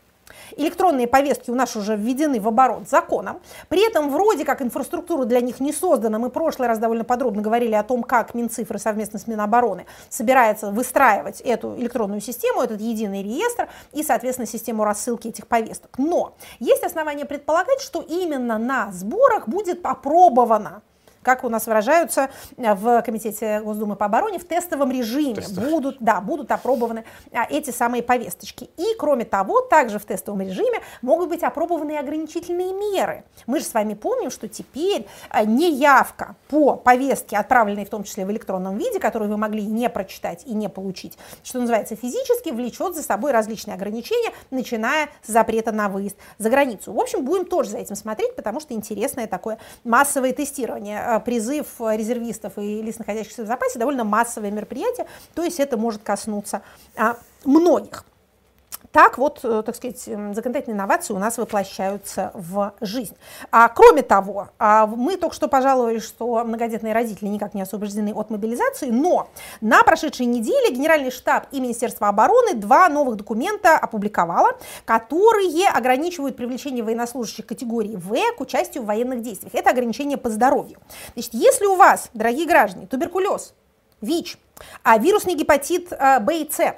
[0.57, 3.39] Электронные повестки у нас уже введены в оборот законом.
[3.69, 6.19] При этом вроде как инфраструктура для них не создана.
[6.19, 10.71] Мы в прошлый раз довольно подробно говорили о том, как Минцифры совместно с Минобороны собирается
[10.71, 15.97] выстраивать эту электронную систему, этот единый реестр и, соответственно, систему рассылки этих повесток.
[15.97, 20.81] Но есть основания предполагать, что именно на сборах будет опробовано
[21.23, 25.69] как у нас выражаются э, в Комитете Госдумы по обороне, в тестовом режиме Тестовый.
[25.69, 28.69] будут, да, будут опробованы а, эти самые повесточки.
[28.77, 33.23] И, кроме того, также в тестовом режиме могут быть опробованы ограничительные меры.
[33.45, 38.25] Мы же с вами помним, что теперь а, неявка по повестке, отправленной в том числе
[38.25, 42.95] в электронном виде, которую вы могли не прочитать и не получить, что называется физически, влечет
[42.95, 46.93] за собой различные ограничения, начиная с запрета на выезд за границу.
[46.93, 51.67] В общем, будем тоже за этим смотреть, потому что интересное такое массовое тестирование Э, призыв
[51.79, 56.61] резервистов и лиц, находящихся в запасе, довольно массовое мероприятие, то есть это может коснуться
[56.95, 58.05] а, многих.
[58.91, 63.15] Так вот, э, так сказать, законодательные инновации у нас воплощаются в жизнь.
[63.49, 68.29] А кроме того, а, мы только что пожаловали, что многодетные родители никак не освобождены от
[68.29, 69.29] мобилизации, но
[69.61, 76.83] на прошедшей неделе Генеральный штаб и Министерство обороны два новых документа опубликовало, которые ограничивают привлечение
[76.83, 79.55] военнослужащих категории В к участию в военных действиях.
[79.55, 80.79] Это ограничение по здоровью.
[81.13, 83.53] Значит, если у вас, дорогие граждане, туберкулез,
[84.01, 84.37] ВИЧ,
[84.83, 86.75] а вирусный гепатит э, Б и С,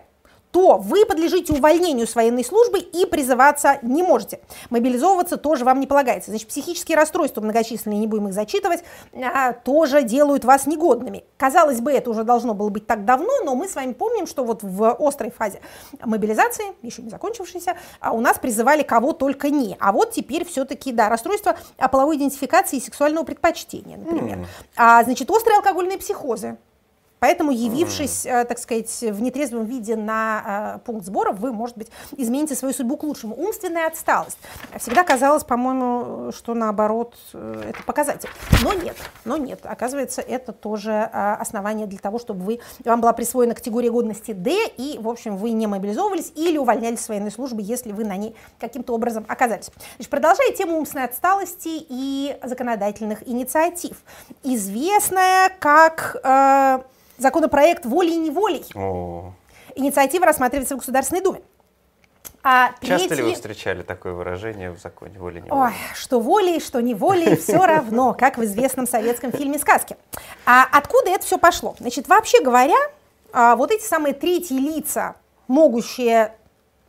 [0.54, 4.39] то вы подлежите увольнению с военной службы и призываться не можете.
[4.70, 6.30] Мобилизовываться тоже вам не полагается.
[6.30, 8.84] Значит, психические расстройства многочисленные, не будем их зачитывать,
[9.16, 11.24] а, тоже делают вас негодными.
[11.38, 14.44] Казалось бы, это уже должно было быть так давно, но мы с вами помним, что
[14.44, 15.60] вот в острой фазе
[16.06, 19.76] мобилизации, еще не закончившейся, а, у нас призывали кого только не.
[19.80, 21.58] А вот теперь все-таки, да, расстройство
[21.92, 24.38] половой идентификации и сексуального предпочтения, например.
[24.38, 24.46] Mm.
[24.78, 26.58] А, значит, острые алкогольные психозы,
[27.24, 28.46] Поэтому, явившись, mm.
[28.48, 32.98] так сказать, в нетрезвом виде на э, пункт сбора, вы, может быть, измените свою судьбу
[32.98, 33.34] к лучшему.
[33.34, 34.38] Умственная отсталость.
[34.78, 38.28] Всегда казалось, по-моему, что наоборот э, это показатель.
[38.62, 39.62] Но нет, но нет.
[39.64, 44.98] Оказывается, это тоже основание для того, чтобы вы, вам была присвоена категория годности D, и,
[45.00, 48.94] в общем, вы не мобилизовывались или увольнялись с военной службы, если вы на ней каким-то
[48.94, 49.72] образом оказались.
[49.96, 53.96] Значит, продолжая тему умственной отсталости и законодательных инициатив.
[54.44, 56.18] Известная как...
[56.22, 56.82] Э,
[57.17, 58.65] законопроект волей-неволей.
[58.76, 59.34] О.
[59.76, 61.41] Инициатива рассматривается в Государственной Думе.
[62.45, 63.15] А Часто третий...
[63.15, 67.38] ли вы встречали такое выражение в законе воли не Ой, что волей, что не волей,
[67.38, 69.95] все равно, как в известном советском фильме «Сказки».
[70.45, 71.76] А откуда это все пошло?
[71.80, 72.76] Значит, вообще говоря,
[73.32, 75.15] а, вот эти самые третьи лица,
[75.47, 76.34] могущие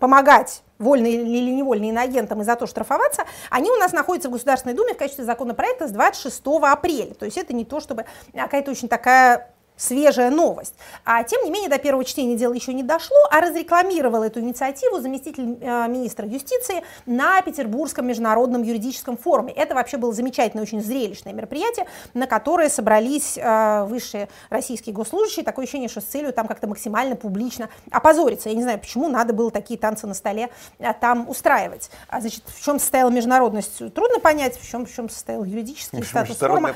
[0.00, 4.74] помогать вольные или невольные иноагентам и за то штрафоваться, они у нас находятся в Государственной
[4.74, 7.14] Думе в качестве законопроекта с 26 апреля.
[7.14, 10.74] То есть это не то, чтобы какая-то очень такая свежая новость.
[11.04, 15.00] А тем не менее, до первого чтения дело еще не дошло, а разрекламировал эту инициативу
[15.00, 19.52] заместитель э, министра юстиции на Петербургском международном юридическом форуме.
[19.52, 25.44] Это вообще было замечательное, очень зрелищное мероприятие, на которое собрались э, высшие российские госслужащие.
[25.44, 28.48] Такое ощущение, что с целью там как-то максимально публично опозориться.
[28.48, 31.90] Я не знаю, почему надо было такие танцы на столе э, там устраивать.
[32.08, 36.36] А, значит, в чем состояла международность, трудно понять, в чем, в чем состоял юридический статус
[36.36, 36.68] форума.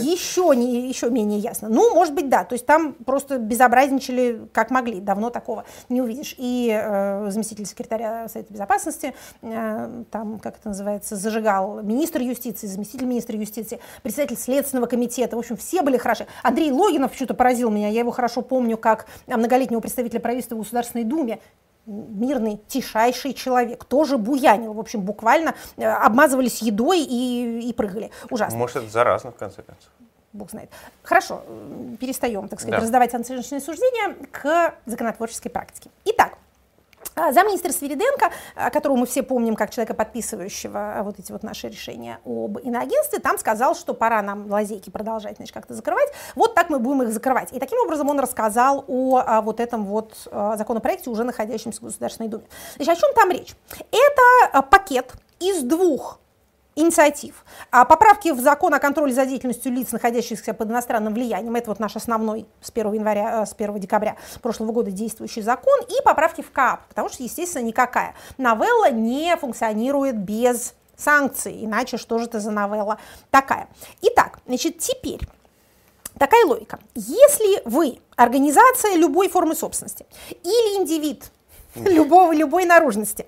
[0.00, 1.68] Еще, не, еще менее ясно.
[1.68, 6.02] Ну, может быть, да, да, то есть там просто безобразничали как могли, давно такого не
[6.02, 6.34] увидишь.
[6.36, 13.06] И э, заместитель секретаря Совета Безопасности, э, там, как это называется, зажигал министр юстиции, заместитель
[13.06, 16.26] министра юстиции, председатель Следственного комитета, в общем, все были хороши.
[16.42, 21.04] Андрей Логинов почему-то поразил меня, я его хорошо помню как многолетнего представителя правительства в Государственной
[21.04, 21.40] Думе,
[21.86, 28.10] мирный, тишайший человек, тоже буянил, в общем, буквально э, обмазывались едой и, и прыгали.
[28.28, 28.58] Ужасно.
[28.58, 29.88] Может, это заразно, в конце концов.
[30.36, 30.70] Бог знает.
[31.02, 31.42] Хорошо,
[32.00, 32.82] перестаем, так сказать, да.
[32.82, 35.90] раздавать оценочные суждения к законотворческой практике.
[36.04, 36.38] Итак,
[37.14, 38.30] а, Замминистра Свириденко,
[38.72, 43.38] которого мы все помним как человека, подписывающего вот эти вот наши решения об иноагентстве, там
[43.38, 46.10] сказал, что пора нам лазейки продолжать значит, как-то закрывать.
[46.34, 47.52] Вот так мы будем их закрывать.
[47.52, 52.28] И таким образом он рассказал о, о вот этом вот законопроекте, уже находящемся в Государственной
[52.28, 52.44] Думе.
[52.76, 53.54] Значит, о чем там речь?
[53.90, 56.20] Это пакет из двух
[56.76, 57.44] инициатив.
[57.70, 61.80] А поправки в закон о контроле за деятельностью лиц, находящихся под иностранным влиянием, это вот
[61.80, 66.42] наш основной с 1 января, э, с 1 декабря прошлого года действующий закон, и поправки
[66.42, 72.40] в КАП, потому что, естественно, никакая новелла не функционирует без санкций, иначе что же это
[72.40, 72.98] за новелла
[73.30, 73.68] такая.
[74.02, 75.20] Итак, значит, теперь
[76.18, 76.78] такая логика.
[76.94, 80.06] Если вы организация любой формы собственности
[80.42, 81.30] или индивид,
[81.84, 83.26] любого, любой наружности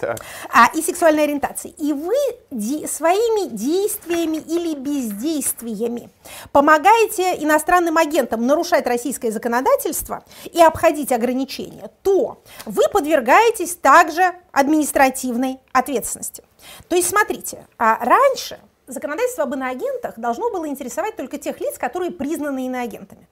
[0.51, 1.71] а, и сексуальной ориентации.
[1.79, 2.17] И вы
[2.51, 6.11] де, своими действиями или бездействиями
[6.53, 16.43] помогаете иностранным агентам нарушать российское законодательство и обходить ограничения, то вы подвергаетесь также административной ответственности.
[16.89, 22.11] То есть, смотрите, а раньше законодательство об иноагентах должно было интересовать только тех лиц, которые
[22.11, 23.29] признаны иноагентами.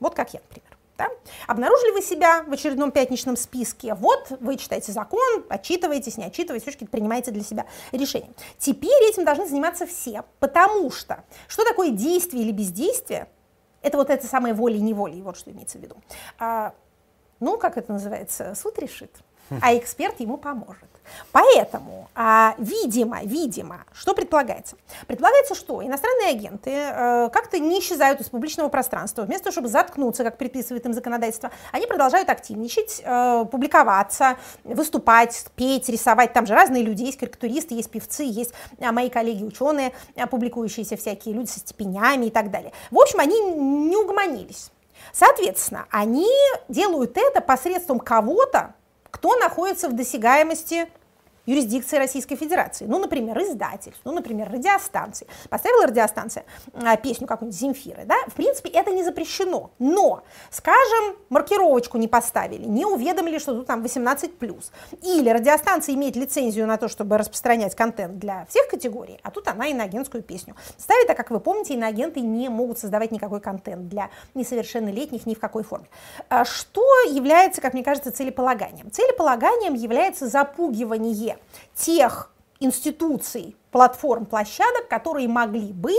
[0.00, 0.69] Вот как я, например.
[1.00, 1.08] Да?
[1.46, 6.84] Обнаружили вы себя в очередном пятничном списке, вот вы читаете закон, отчитываетесь, не отчитываетесь, все-таки
[6.84, 8.30] принимаете для себя решение.
[8.58, 13.28] Теперь этим должны заниматься все, потому что что такое действие или бездействие?
[13.80, 15.96] Это вот это самое волей и неволей, вот что имеется в виду.
[16.38, 16.74] А,
[17.38, 19.10] ну, как это называется, суд решит,
[19.60, 20.90] а эксперт ему поможет.
[21.32, 24.76] Поэтому, а, видимо, видимо, что предполагается?
[25.06, 29.22] Предполагается, что иностранные агенты э, как-то не исчезают из публичного пространства.
[29.22, 35.88] Вместо того, чтобы заткнуться, как предписывает им законодательство, они продолжают активничать, э, публиковаться, выступать, петь,
[35.88, 36.32] рисовать.
[36.32, 41.34] Там же разные люди, есть карикатуристы, есть певцы, есть а, мои коллеги-ученые, а, публикующиеся всякие
[41.34, 42.72] люди со степенями и так далее.
[42.90, 44.70] В общем, они не угомонились.
[45.12, 46.28] Соответственно, они
[46.68, 48.74] делают это посредством кого-то,
[49.10, 50.88] кто находится в досягаемости
[51.46, 52.86] юрисдикции Российской Федерации.
[52.86, 55.26] Ну, например, издательств, ну, например, радиостанции.
[55.48, 59.70] Поставила радиостанция а, песню какую-нибудь Земфиры, да, в принципе, это не запрещено.
[59.78, 64.64] Но, скажем, маркировочку не поставили, не уведомили, что тут там 18+.
[65.02, 69.66] Или радиостанция имеет лицензию на то, чтобы распространять контент для всех категорий, а тут она
[69.66, 75.26] иноагентскую песню ставит, а как вы помните, иноагенты не могут создавать никакой контент для несовершеннолетних
[75.26, 75.86] ни в какой форме.
[76.28, 78.90] А что является, как мне кажется, целеполаганием?
[78.90, 81.12] Целеполаганием является запугивание
[81.74, 85.92] тех институций, платформ, площадок, которые могли бы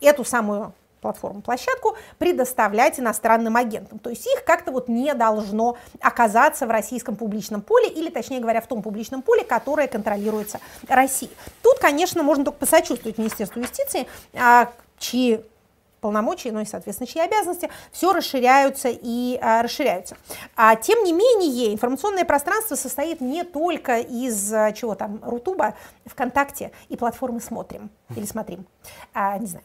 [0.00, 3.98] эту самую платформу, площадку предоставлять иностранным агентам.
[3.98, 8.60] То есть их как-то вот не должно оказаться в российском публичном поле, или, точнее говоря,
[8.60, 11.30] в том публичном поле, которое контролируется Россией.
[11.62, 15.44] Тут, конечно, можно только посочувствовать Министерству юстиции, а, чьи
[16.06, 20.16] полномочий, ну и, соответственно, чьи обязанности, все расширяются и а, расширяются.
[20.54, 26.70] А, тем не менее, информационное пространство состоит не только из а, чего там, Рутуба, ВКонтакте
[26.88, 28.66] и платформы «Смотрим» или «Смотрим»,
[29.14, 29.64] а, не знаю.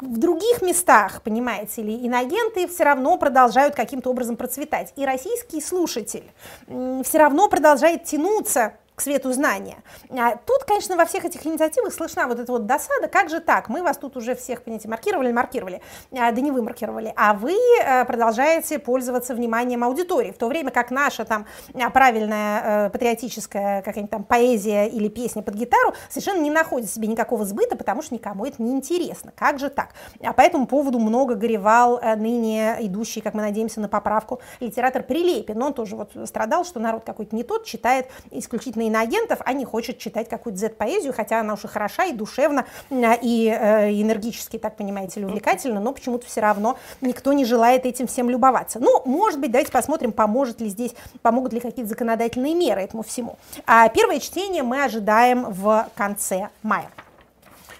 [0.00, 4.94] В других местах, понимаете ли, иногенты все равно продолжают каким-то образом процветать.
[4.96, 6.24] И российский слушатель
[6.66, 9.78] все равно продолжает тянуться к свету знания.
[10.10, 13.68] А тут, конечно, во всех этих инициативах слышна вот эта вот досада, как же так,
[13.68, 15.80] мы вас тут уже всех, понимаете, маркировали, маркировали,
[16.12, 20.72] а, да не вы маркировали, а вы э, продолжаете пользоваться вниманием аудитории, в то время
[20.72, 26.40] как наша там а, правильная э, патриотическая какая-нибудь там поэзия или песня под гитару совершенно
[26.40, 29.32] не находит себе никакого сбыта, потому что никому это не интересно.
[29.36, 29.90] Как же так?
[30.20, 35.04] А по этому поводу много горевал э, ныне идущий, как мы надеемся, на поправку литератор
[35.04, 35.62] Прилепин.
[35.62, 39.98] Он тоже вот страдал, что народ какой-то не тот, читает исключительно иноагентов, а не хочет
[39.98, 45.26] читать какую-то Z-поэзию, хотя она уже хороша и душевна, и э, энергически, так понимаете ли,
[45.26, 48.78] увлекательна, но почему-то все равно никто не желает этим всем любоваться.
[48.80, 53.38] Ну, может быть, давайте посмотрим, поможет ли здесь, помогут ли какие-то законодательные меры этому всему.
[53.66, 56.90] А первое чтение мы ожидаем в конце мая.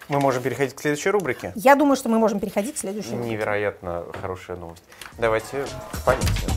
[0.09, 1.53] Мы можем переходить к следующей рубрике.
[1.55, 3.31] Я думаю, что мы можем переходить к следующей рубрике.
[3.31, 4.83] Невероятно хорошая новость.
[5.19, 6.51] Давайте к понятиям.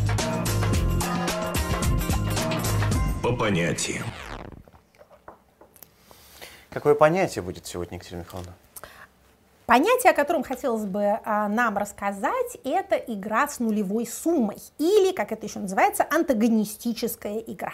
[3.21, 4.05] По понятиям.
[6.71, 8.53] Какое понятие будет сегодня, Екатерина Михайловна?
[9.65, 15.33] Понятие, о котором хотелось бы а, нам рассказать, это игра с нулевой суммой, или, как
[15.33, 17.73] это еще называется, антагонистическая игра.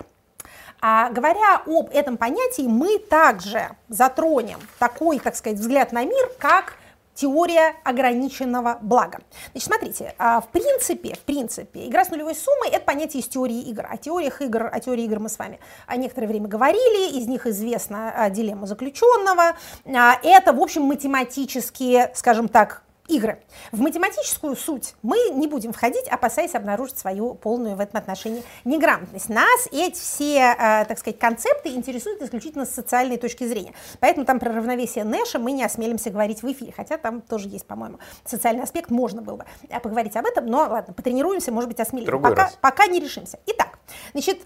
[0.81, 6.73] А, говоря об этом понятии, мы также затронем такой, так сказать, взгляд на мир, как
[7.17, 9.19] теория ограниченного блага.
[9.51, 13.59] Значит, смотрите, а, в принципе, в принципе, игра с нулевой суммой– это понятие из теории
[13.61, 13.85] игр.
[13.89, 15.59] О теориях игр, о теории игр мы с вами
[15.95, 19.57] некоторое время говорили, из них известна а, дилемма заключенного.
[19.85, 23.39] А, это, в общем, математические, скажем так, игры.
[23.71, 29.29] В математическую суть мы не будем входить, опасаясь обнаружить свою полную в этом отношении неграмотность.
[29.29, 33.73] Нас эти все, э, так сказать, концепты интересуют исключительно с социальной точки зрения.
[33.99, 37.65] Поэтому там про равновесие Нэша мы не осмелимся говорить в эфире, хотя там тоже есть,
[37.65, 41.79] по-моему, социальный аспект, можно было бы э, поговорить об этом, но ладно, потренируемся, может быть,
[41.79, 42.17] осмелимся.
[42.17, 43.39] Пока, пока не решимся.
[43.45, 43.79] Итак,
[44.11, 44.41] значит,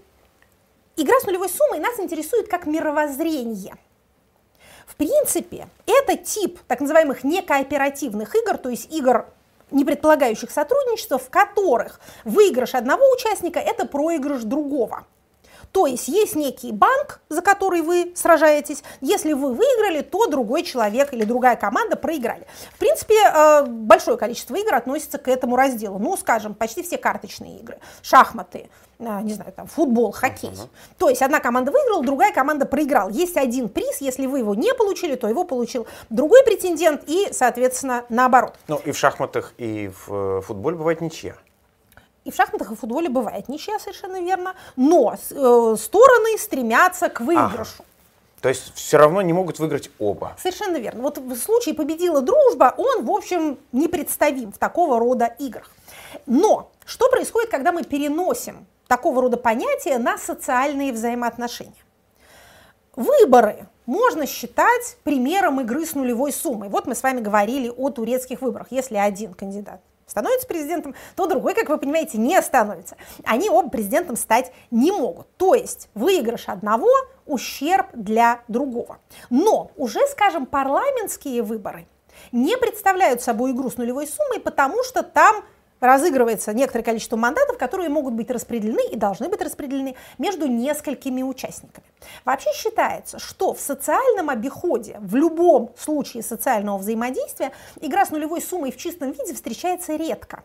[0.96, 3.74] игра с нулевой суммой нас интересует как мировоззрение–
[4.86, 9.26] в принципе, это тип так называемых некооперативных игр, то есть игр,
[9.70, 15.04] не предполагающих сотрудничества, в которых выигрыш одного участника– это проигрыш другого.
[15.72, 18.82] То есть есть некий банк, за который вы сражаетесь.
[19.00, 22.46] Если вы выиграли, то другой человек или другая команда проиграли.
[22.74, 25.98] В принципе, э, большое количество игр относится к этому разделу.
[25.98, 28.68] Ну, скажем, почти все карточные игры, шахматы,
[28.98, 30.50] э, не знаю, там, футбол, хоккей.
[30.50, 30.68] Uh-huh.
[30.98, 33.08] То есть одна команда выиграла, другая команда проиграла.
[33.08, 38.04] Есть один приз, если вы его не получили, то его получил другой претендент и, соответственно,
[38.10, 38.56] наоборот.
[38.68, 41.36] Ну и в шахматах, и в э, футболе бывает ничья.
[42.24, 47.20] И в шахматах и в футболе бывает ничья, совершенно верно, но э, стороны стремятся к
[47.20, 47.74] выигрышу.
[47.78, 47.84] Ага.
[48.40, 50.36] То есть все равно не могут выиграть оба.
[50.40, 51.02] Совершенно верно.
[51.02, 55.70] Вот в случае победила дружба, он, в общем, непредставим в такого рода играх.
[56.26, 61.72] Но что происходит, когда мы переносим такого рода понятия на социальные взаимоотношения?
[62.96, 66.68] Выборы можно считать примером игры с нулевой суммой.
[66.68, 68.68] Вот мы с вами говорили о турецких выборах.
[68.70, 72.96] Если один кандидат становится президентом, то другой, как вы понимаете, не становится.
[73.24, 75.26] Они оба президентом стать не могут.
[75.36, 76.88] То есть выигрыш одного–
[77.26, 78.98] ущерб для другого.
[79.30, 81.86] Но уже, скажем, парламентские выборы
[82.32, 85.44] не представляют собой игру с нулевой суммой, потому что там
[85.82, 91.84] разыгрывается некоторое количество мандатов, которые могут быть распределены и должны быть распределены между несколькими участниками.
[92.24, 98.70] Вообще считается, что в социальном обиходе, в любом случае социального взаимодействия, игра с нулевой суммой
[98.70, 100.44] в чистом виде встречается редко.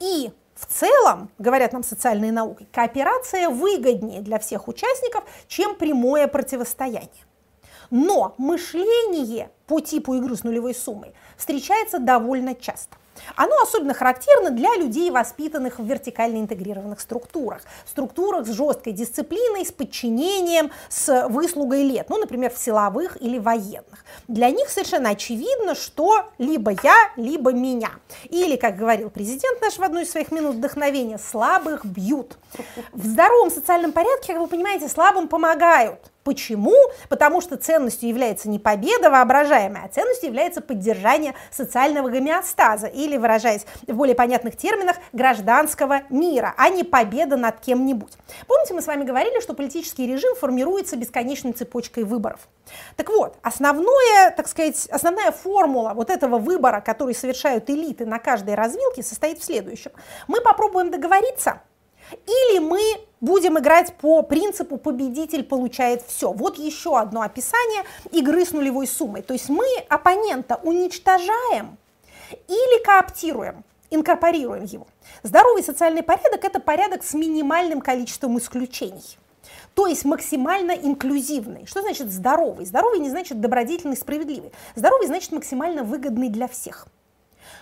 [0.00, 7.10] И в целом, говорят нам социальные науки, кооперация выгоднее для всех участников, чем прямое противостояние.
[7.90, 12.96] Но мышление по типу игры с нулевой суммой встречается довольно часто.
[13.36, 17.62] Оно особенно характерно для людей, воспитанных в вертикально интегрированных структурах.
[17.86, 22.08] Структурах с жесткой дисциплиной, с подчинением, с выслугой лет.
[22.08, 24.04] Ну, например, в силовых или военных.
[24.28, 27.90] Для них совершенно очевидно, что либо я, либо меня.
[28.24, 32.38] Или, как говорил президент наш в одной из своих минут вдохновения, слабых бьют.
[32.92, 36.10] В здоровом социальном порядке, как вы понимаете, слабым помогают.
[36.24, 36.74] Почему?
[37.10, 43.66] Потому что ценностью является не победа воображаемая, а ценностью является поддержание социального гомеостаза или, выражаясь
[43.86, 48.12] в более понятных терминах, гражданского мира, а не победа над кем-нибудь.
[48.46, 52.40] Помните, мы с вами говорили, что политический режим формируется бесконечной цепочкой выборов.
[52.96, 58.54] Так вот, основное, так сказать, основная формула вот этого выбора, который совершают элиты на каждой
[58.54, 59.90] развилке, состоит в следующем.
[60.26, 61.60] Мы попробуем договориться,
[62.26, 62.80] или мы
[63.20, 66.32] будем играть по принципу победитель получает все.
[66.32, 69.22] Вот еще одно описание игры с нулевой суммой.
[69.22, 71.78] То есть мы оппонента уничтожаем
[72.48, 74.86] или кооптируем, инкорпорируем его.
[75.22, 79.18] Здоровый социальный порядок– это порядок с минимальным количеством исключений.
[79.74, 81.66] То есть максимально инклюзивный.
[81.66, 82.64] Что значит здоровый?
[82.64, 84.52] Здоровый не значит добродетельный, справедливый.
[84.76, 86.86] Здоровый значит максимально выгодный для всех.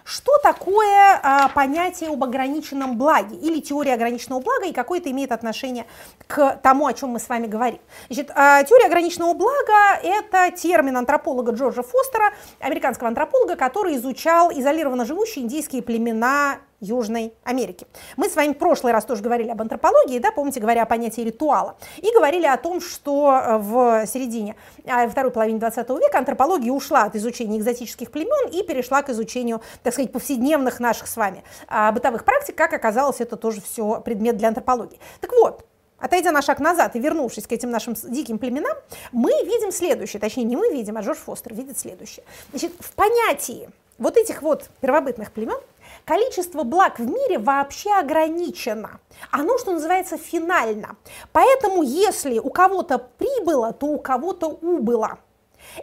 [0.05, 5.33] Что такое а, понятие об ограниченном благе или теория ограниченного блага и какое это имеет
[5.33, 5.87] отношение
[6.27, 7.81] к тому, о чем мы с вами говорим?
[8.09, 15.05] Значит, а, теория ограниченного блага– это термин антрополога Джорджа Фостера, американского антрополога, который изучал изолированно
[15.05, 17.87] живущие индийские племена Южной Америки.
[18.17, 21.23] Мы с вами в прошлый раз тоже говорили об антропологии, да, помните, говоря о понятии
[21.23, 26.73] ритуала, и говорили о том, что э, в середине, э, второй половине 20 века антропология
[26.73, 31.45] ушла от изучения экзотических племен и перешла к изучению, так сказать, повседневных наших с вами
[31.69, 34.99] а, бытовых практик, как оказалось, это тоже все предмет для антропологии.
[35.21, 35.65] Так вот,
[36.03, 38.77] Отойдя на шаг назад и вернувшись к этим нашим диким племенам,
[39.13, 42.25] мы видим следующее, точнее не мы видим, а Джордж Фостер видит следующее.
[42.51, 45.61] Значит, в понятии вот этих вот первобытных племен
[46.05, 49.01] количество благ в мире вообще ограничено.
[49.31, 50.97] Оно, что называется, финально.
[51.33, 55.19] Поэтому, если у кого-то прибыло, то у кого-то убыло.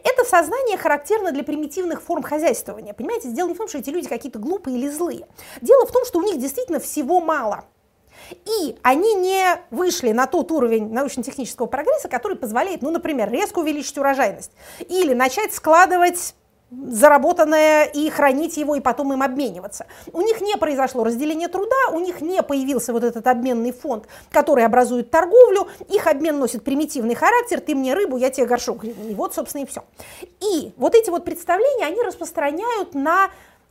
[0.03, 2.93] Это сознание характерно для примитивных форм хозяйствования.
[2.93, 5.28] Понимаете, дело не в том, что эти люди какие-то глупые или злые.
[5.61, 7.65] Дело в том, что у них действительно всего мало.
[8.32, 13.97] И они не вышли на тот уровень научно-технического прогресса, который позволяет, ну, например, резко увеличить
[13.97, 14.51] урожайность
[14.88, 16.36] или начать складывать
[16.72, 19.88] заработанное и хранить его, и потом им обмениваться.
[20.13, 24.65] У них не произошло разделение труда, у них не появился вот этот обменный фонд, который
[24.65, 28.84] образует торговлю, их обмен носит примитивный характер, ты мне рыбу, я тебе горшок.
[28.84, 29.84] И вот, собственно, и все.
[30.39, 33.30] И вот эти вот представления, они распространяют на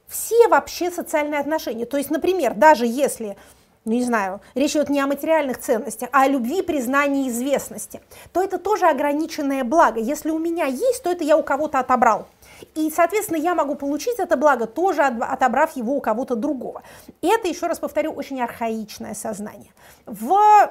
[0.09, 1.87] все вообще социальные отношения.
[1.87, 3.37] То есть, например, даже если
[3.85, 8.03] ну не знаю, речь идет не о материальных ценностях, а о любви, признании, известности,
[8.35, 9.99] то это тоже ограниченное благо.
[9.99, 12.27] Если у меня есть, то это я у кого-то отобрал.
[12.75, 16.83] И, соответственно, я могу получить это благо, тоже отобрав его у кого-то другого.
[17.21, 19.73] И это, еще раз повторю, очень архаичное сознание.
[20.07, 20.71] В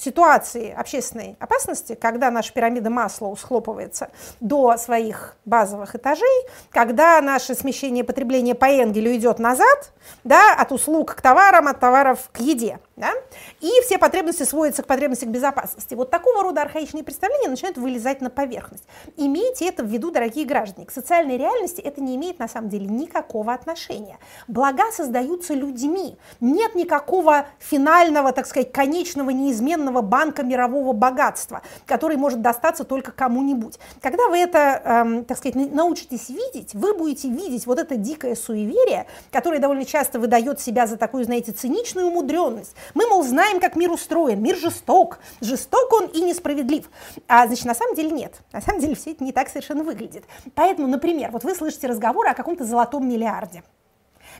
[0.00, 4.10] ситуации общественной опасности, когда наша пирамида масла схлопывается
[4.40, 9.92] до своих базовых этажей, когда наше смещение потребления по Энгелю идет назад,
[10.24, 13.14] да, от услуг к товарам, от товаров к еде, да,
[13.60, 15.94] и все потребности сводятся к потребности к безопасности.
[15.94, 18.84] Вот такого рода архаичные представления начинают вылезать на поверхность.
[19.16, 20.86] Имейте это в виду, дорогие граждане.
[20.86, 24.18] К социальной реальности это не имеет на самом деле никакого отношения.
[24.46, 26.18] Блага создаются людьми.
[26.40, 33.78] Нет никакого финального, так сказать, конечного, неизменного банка мирового богатства, который может достаться только кому-нибудь.
[34.02, 39.06] Когда вы это, эм, так сказать, научитесь видеть, вы будете видеть вот это дикое суеверие,
[39.32, 42.74] которое довольно часто выдает себя за такую, знаете, циничную умудренность.
[42.94, 44.42] Мы, мол, знаем, как мир устроен.
[44.42, 45.18] Мир жесток.
[45.40, 46.90] Жесток он и несправедлив.
[47.28, 48.34] А, значит, на самом деле нет.
[48.52, 50.24] На самом деле все это не так совершенно выглядит.
[50.54, 53.62] Поэтому, например, вот вы слышите разговоры о каком-то золотом миллиарде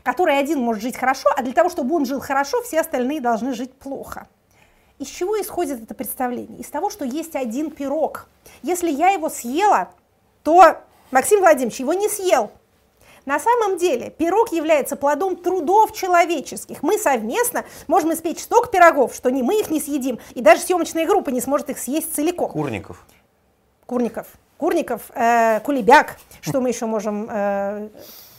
[0.03, 3.53] который один может жить хорошо, а для того, чтобы он жил хорошо, все остальные должны
[3.53, 4.27] жить плохо.
[4.99, 6.59] Из чего исходит это представление?
[6.59, 8.27] Из того, что есть один пирог.
[8.61, 9.89] Если я его съела,
[10.43, 10.77] то
[11.11, 12.51] Максим Владимирович его не съел.
[13.25, 16.83] На самом деле пирог является плодом трудов человеческих.
[16.83, 21.05] Мы совместно можем испечь столько пирогов, что ни мы их не съедим, и даже съемочная
[21.05, 22.49] группа не сможет их съесть целиком.
[22.51, 23.05] Курников.
[23.85, 24.27] Курников.
[24.57, 27.89] Курников, э, Кулебяк, что мы еще можем э,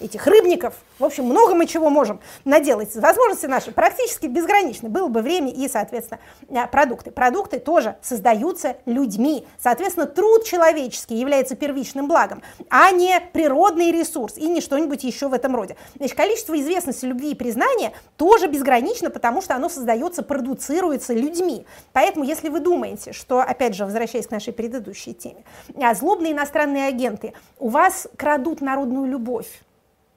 [0.02, 0.74] этих рыбников.
[0.98, 2.94] В общем, много мы чего можем наделать.
[2.94, 4.88] Возможности наши практически безграничны.
[4.88, 7.10] Было бы время и, соответственно, а, продукты.
[7.10, 9.46] Продукты тоже создаются людьми.
[9.58, 15.32] Соответственно, труд человеческий является первичным благом, а не природный ресурс и не что-нибудь еще в
[15.32, 15.76] этом роде.
[15.96, 21.66] Значит, количество известности, любви и признания тоже безгранично, потому что оно создается, продуцируется людьми.
[21.92, 25.44] Поэтому, если вы думаете, что, опять же, возвращаясь к нашей предыдущей теме,
[25.76, 29.46] а, злобные иностранные агенты у вас крадут народную любовь,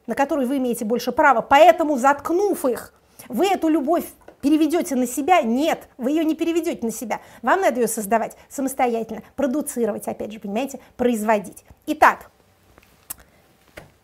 [0.08, 2.94] на которую вы имеете больше права, поэтому заткнув их,
[3.28, 4.06] вы эту любовь
[4.42, 5.42] переведете на себя?
[5.42, 7.22] Нет, вы ее не переведете на себя.
[7.42, 11.64] Вам надо ее создавать самостоятельно, продуцировать, опять же, понимаете, производить.
[11.88, 12.30] Итак,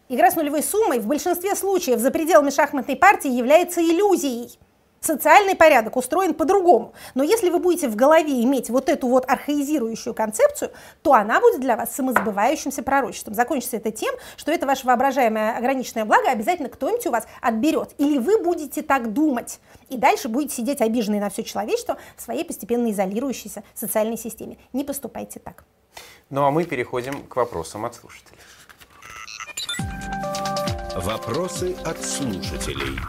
[0.10, 4.58] игра с нулевой суммой в большинстве случаев за пределами шахматной партии является иллюзией.
[5.04, 6.93] Социальный порядок устроен по-другому.
[7.16, 10.70] Но если вы будете в голове иметь вот эту вот архаизирующую концепцию,
[11.02, 13.34] то она будет для вас самосбывающимся пророчеством.
[13.34, 17.95] Закончится это тем, что это ваше воображаемое ограниченное благо обязательно кто-нибудь у вас отберет.
[17.97, 19.60] Или вы будете так думать.
[19.89, 24.60] И дальше будете сидеть обиженные на все человечество в своей постепенно изолирующейся социальной системе.
[24.72, 25.64] Не поступайте так.
[26.30, 28.38] Ну а мы переходим к вопросам от слушателей.
[30.95, 32.99] Вопросы от слушателей.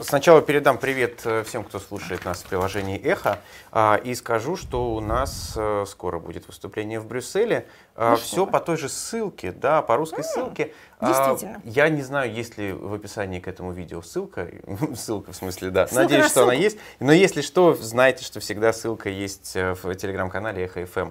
[0.00, 3.38] Сначала передам привет э, всем, кто слушает нас в приложении «Эхо»,
[3.70, 7.66] а, и скажу, что у нас э, скоро будет выступление в Брюсселе.
[7.94, 8.46] А, Ну Все что?
[8.46, 10.72] по той же ссылке, да, по русской ссылке.
[10.98, 11.60] А, действительно.
[11.64, 14.48] Я не знаю, есть ли в описании к этому видео ссылка.
[14.96, 15.86] Ссылка в смысле, да.
[15.86, 16.62] Ссылка Надеюсь, на что она ссылку.
[16.64, 16.78] есть.
[17.00, 21.10] Но если что, знайте, что всегда ссылка есть э, в телеграм-канале «Эхо ФМ».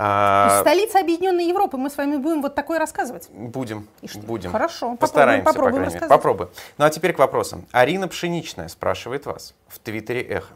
[0.00, 1.76] А, Столица Объединенной Европы.
[1.76, 3.28] Мы с вами будем вот такое рассказывать.
[3.30, 4.20] Будем, И что?
[4.20, 4.52] будем.
[4.52, 6.08] Хорошо, попробуем- Постараемся, по попробуем крайней мере.
[6.08, 6.50] Попробуем.
[6.78, 7.66] Ну а теперь к вопросам.
[7.72, 10.54] Арина Пшеничная спрашивает вас в Твиттере Эхо.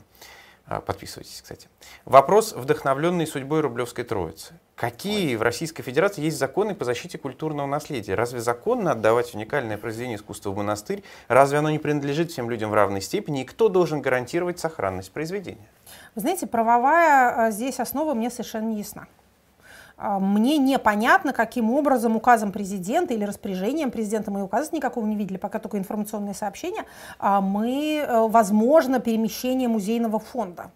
[0.68, 1.68] А, Подписывайтесь, кстати.
[2.04, 4.54] Вопрос, вдохновленный судьбой Рублевской Троицы.
[4.76, 8.14] Какие в Российской Федерации есть законы по защите культурного наследия?
[8.14, 11.02] Разве законно отдавать уникальное произведение искусства в монастырь?
[11.26, 13.42] Разве оно не принадлежит всем людям в равной степени?
[13.42, 15.66] И кто должен гарантировать сохранность произведения?
[16.14, 19.08] Вы знаете, правовая а, здесь основа мне совершенно не ясна.
[20.04, 25.14] А, Мне непонятно, каким образом указом президента или распоряжением президента, мы и указа никакого не
[25.14, 26.84] видели, пока только информационные сообщения,
[27.20, 30.72] а, мы, э, возможно, перемещение музейного фонда.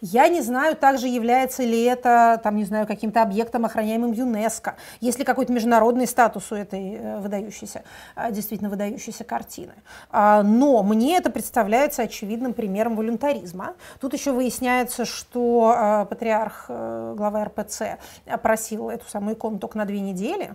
[0.00, 5.18] Я не знаю также, является ли это, там, не знаю, каким-то объектом, охраняемым ЮНЕСКо, есть
[5.18, 7.82] ли какой-то международный статус у этой э, выдающейся,
[8.14, 9.74] а, действительно выдающейся картины.
[10.10, 13.74] А, Но мне это представляется очевидным примером волюнтаризма.
[14.00, 17.98] Тут еще выясняется, что а, патриарх, э, глава РПЦ,
[18.42, 20.54] просил эту самую икону только на две недели,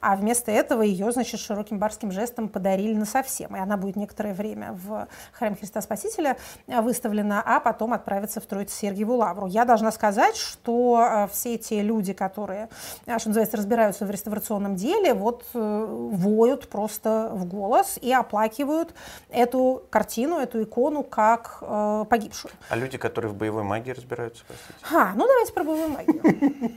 [0.00, 3.56] а вместо этого ее, значит, широким барским жестом подарили на совсем.
[3.56, 6.36] И она будет некоторое время в храме Христа Спасителя
[6.66, 9.46] выставлена, а потом отправится в Троице Сергиеву Лавру.
[9.46, 12.68] Я должна сказать, что э, все эти люди, которые,
[13.06, 18.94] э, что называется, разбираются в реставрационном деле, вот э, воют просто в голос и оплакивают
[19.30, 21.60] эту картину, эту икону как
[22.08, 22.52] погибшую.
[22.68, 24.74] А люди, которые в боевой магии разбираются, простите?
[24.94, 26.20] А, ну давайте про боевую магию.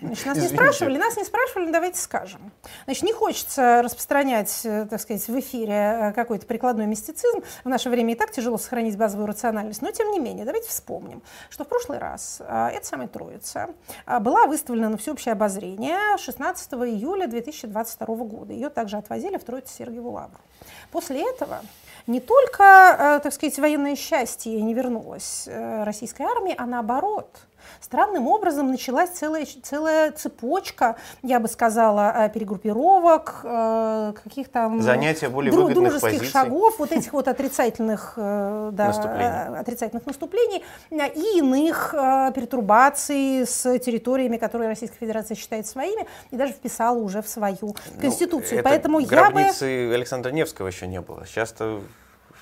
[0.01, 2.51] Значит, нас не спрашивали, нас не спрашивали, но давайте скажем.
[2.85, 7.43] Значит, не хочется распространять, э, так сказать, в эфире э, какой-то прикладной мистицизм.
[7.65, 11.21] В наше время и так тяжело сохранить базовую рациональность, но тем не менее, давайте вспомним,
[11.49, 13.69] что в прошлый раз э, эта самая Троица
[14.21, 18.53] была выставлена на всеобщее обозрение 16 июля 2022 года.
[18.53, 20.39] Ее также отвозили в Троицу Сергиеву Лавру.
[20.91, 21.59] После этого
[22.07, 27.29] не только, так сказать, военное счастье не вернулось российской армии, а наоборот.
[27.79, 35.53] Странным образом началась целая, целая цепочка, я бы сказала, э, перегруппировок, э, каких-то Занятия более
[35.53, 36.27] дру- дружеских позиций.
[36.27, 39.59] шагов, вот этих вот отрицательных, э, да, Наступлений.
[39.59, 41.93] отрицательных наступлений и иных
[42.35, 48.53] пертурбаций с территориями, которые Российская Федерация считает своими, и даже вписала уже в свою конституцию.
[48.53, 49.41] Ну, это Поэтому я бы...
[49.41, 51.25] Александра Невского еще не было.
[51.25, 51.81] Сейчас-то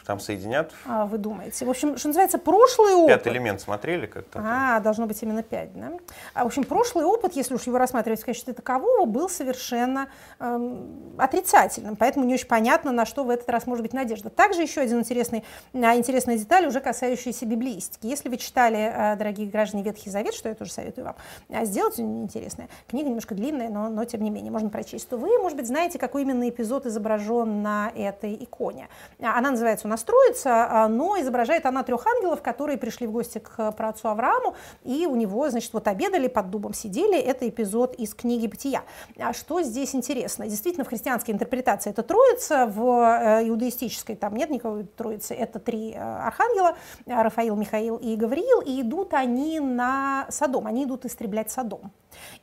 [0.09, 0.71] там соединят.
[0.87, 1.65] А, вы думаете?
[1.65, 3.17] В общем, что называется, прошлый опыт.
[3.17, 4.41] Пятый элемент смотрели как-то?
[4.43, 5.91] А, должно быть именно 5, да?
[6.33, 10.07] А, в общем, прошлый опыт, если уж его рассматривать в качестве такового, был совершенно
[10.39, 14.31] эм, отрицательным, поэтому не очень понятно, на что в этот раз может быть надежда.
[14.31, 15.45] Также еще один интересный,
[15.75, 18.07] а, интересная деталь, уже касающаяся библеистики.
[18.07, 21.15] Если вы читали, э, дорогие граждане, Ветхий Завет, что я тоже советую вам
[21.49, 25.37] а, сделать, интересная книга, немножко длинная, но, но тем не менее, можно прочесть, то вы,
[25.37, 28.87] может быть, знаете, какой именно эпизод изображен на этой иконе.
[29.21, 33.11] А, Она называется у нас Троица, а, но изображает она трех ангелов, которые пришли в
[33.11, 37.17] гости к праотцу Аврааму, и у него, значит, вот обедали, под дубом сидели.
[37.17, 38.83] Это эпизод из книги «Бытия».
[39.17, 40.47] А что здесь интересно?
[40.47, 45.33] Действительно, в христианской интерпретации это Троица, в э, иудаистической там нет никакой Троицы.
[45.33, 46.75] Это три э, архангела,
[47.05, 51.91] э, Рафаил, Михаил и Гавриил, и идут они на Содом, они идут истреблять Содом.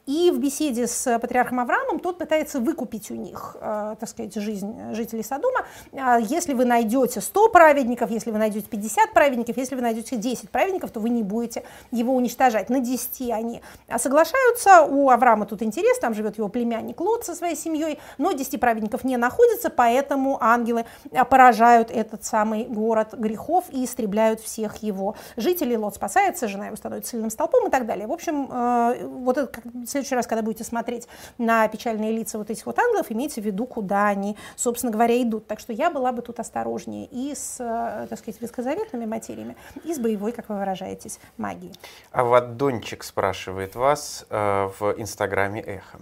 [0.06, 4.94] И в беседе с патриархом Авраамом тот пытается выкупить у них, э, так сказать, жизнь
[4.94, 5.66] жителей Содома.
[5.92, 10.50] Э, если вы найдете 100 праведников, если вы найдете 50 праведников, если вы найдете 10
[10.50, 12.70] праведников, то вы не будете его уничтожать.
[12.70, 13.62] На 10 они
[13.98, 14.82] соглашаются.
[14.82, 19.04] У Авраама тут интерес, там живет его племянник Лот со своей семьей, но 10 праведников
[19.04, 25.76] не находится, поэтому ангелы э, поражают этот самый город грехов и истребляют всех его жителей.
[25.76, 28.06] Лот спасается, жена его становится сильным столпом и так далее.
[28.06, 32.66] В общем, э, вот это следующий раз, когда будете смотреть на печальные лица вот этих
[32.66, 35.46] вот ангелов, имейте в виду, куда они, собственно говоря, идут.
[35.46, 39.94] Так что я была бы тут осторожнее и с, э, так сказать, ветхозаветными материями, и
[39.94, 41.74] с боевой, как вы выражаетесь, магией.
[42.12, 45.98] А вот Дончик спрашивает вас э, в инстаграме «Эхо».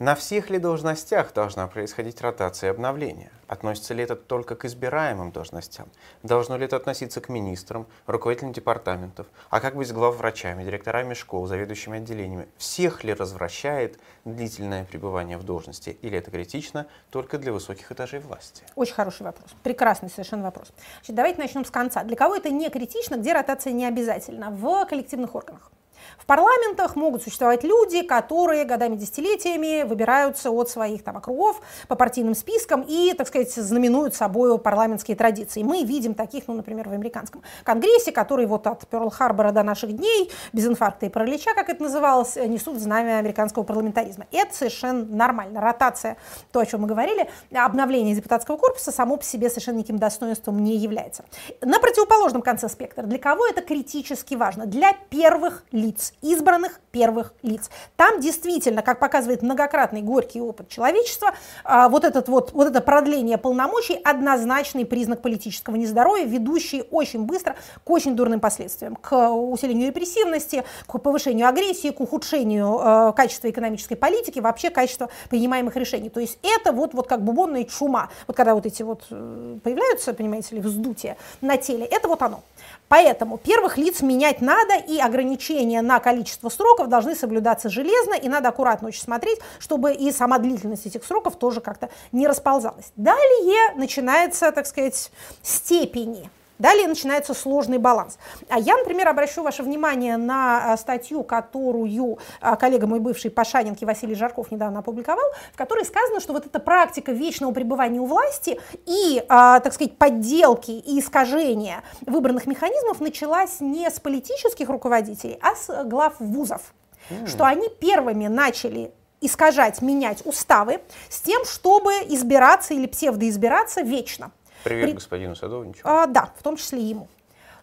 [0.00, 3.30] На всех ли должностях должна происходить ротация и обновление?
[3.48, 5.88] Относится ли это только к избираемым должностям?
[6.22, 9.26] Должно ли это относиться к министрам, руководителям департаментов?
[9.50, 12.48] А как быть с главврачами, директорами школ, заведующими отделениями?
[12.56, 15.98] Всех ли развращает длительное пребывание в должности?
[16.00, 18.62] Или это критично только для высоких этажей власти?
[18.76, 19.50] Очень хороший вопрос.
[19.62, 20.72] Прекрасный совершенно вопрос.
[21.00, 22.04] Значит, давайте начнем с конца.
[22.04, 24.48] Для кого это не критично, где ротация не обязательно?
[24.50, 25.70] В коллективных органах.
[26.18, 32.34] В парламентах могут существовать люди, которые годами, десятилетиями выбираются от своих там округов по партийным
[32.34, 35.62] спискам и, так сказать, знаменуют собой парламентские традиции.
[35.62, 40.30] Мы видим таких, ну, например, в американском конгрессе, который вот от Перл-Харбора до наших дней,
[40.52, 44.26] без инфаркта и паралича, как это называлось, несут знамя американского парламентаризма.
[44.30, 45.60] Это совершенно нормально.
[45.60, 46.16] Ротация,
[46.52, 50.76] то, о чем мы говорили, обновление депутатского корпуса само по себе совершенно никаким достоинством не
[50.76, 51.24] является.
[51.60, 54.66] На противоположном конце спектра, для кого это критически важно?
[54.66, 57.70] Для первых лиц лиц, избранных первых лиц.
[57.96, 61.34] Там действительно, как показывает многократный горький опыт человечества,
[61.64, 67.56] а, вот, этот вот, вот это продление полномочий однозначный признак политического нездоровья, ведущий очень быстро
[67.84, 73.96] к очень дурным последствиям, к усилению репрессивности, к повышению агрессии, к ухудшению э, качества экономической
[73.96, 76.10] политики, вообще качества принимаемых решений.
[76.10, 78.10] То есть это вот, вот как бубонная чума.
[78.26, 82.42] Вот когда вот эти вот э, появляются, понимаете ли, вздутия на теле, это вот оно.
[82.90, 88.48] Поэтому первых лиц менять надо, и ограничения на количество сроков должны соблюдаться железно, и надо
[88.48, 92.90] аккуратно очень смотреть, чтобы и сама длительность этих сроков тоже как-то не расползалась.
[92.96, 96.28] Далее начинается, так сказать, степени
[96.60, 98.18] Далее начинается сложный баланс.
[98.50, 103.86] А я, например, обращу ваше внимание на а, статью, которую а, коллега мой бывший Пашанинки
[103.86, 108.60] Василий Жарков недавно опубликовал, в которой сказано, что вот эта практика вечного пребывания у власти
[108.84, 115.56] и, а, так сказать, подделки и искажения выбранных механизмов началась не с политических руководителей, а
[115.56, 116.74] с глав вузов.
[117.08, 117.26] Mm.
[117.26, 118.92] Что они первыми начали
[119.22, 124.30] искажать, менять уставы с тем, чтобы избираться или псевдоизбираться вечно.
[124.64, 124.92] Привет При...
[124.94, 125.80] господину Садовничу.
[125.84, 127.08] А, да, в том числе ему.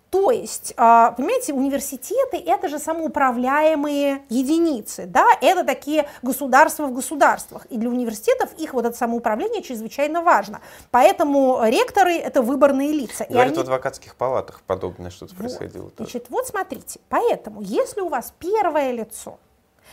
[0.09, 7.65] То есть, а, понимаете, университеты это же самоуправляемые единицы, да, это такие государства в государствах.
[7.65, 10.61] И для университетов их вот это самоуправление чрезвычайно важно.
[10.91, 13.25] Поэтому ректоры это выборные лица.
[13.27, 13.57] Говорят, они...
[13.57, 15.39] в адвокатских палатах подобное что-то вот.
[15.39, 15.89] происходило.
[15.89, 16.09] Тоже.
[16.09, 19.37] Значит, вот смотрите, поэтому, если у вас первое лицо,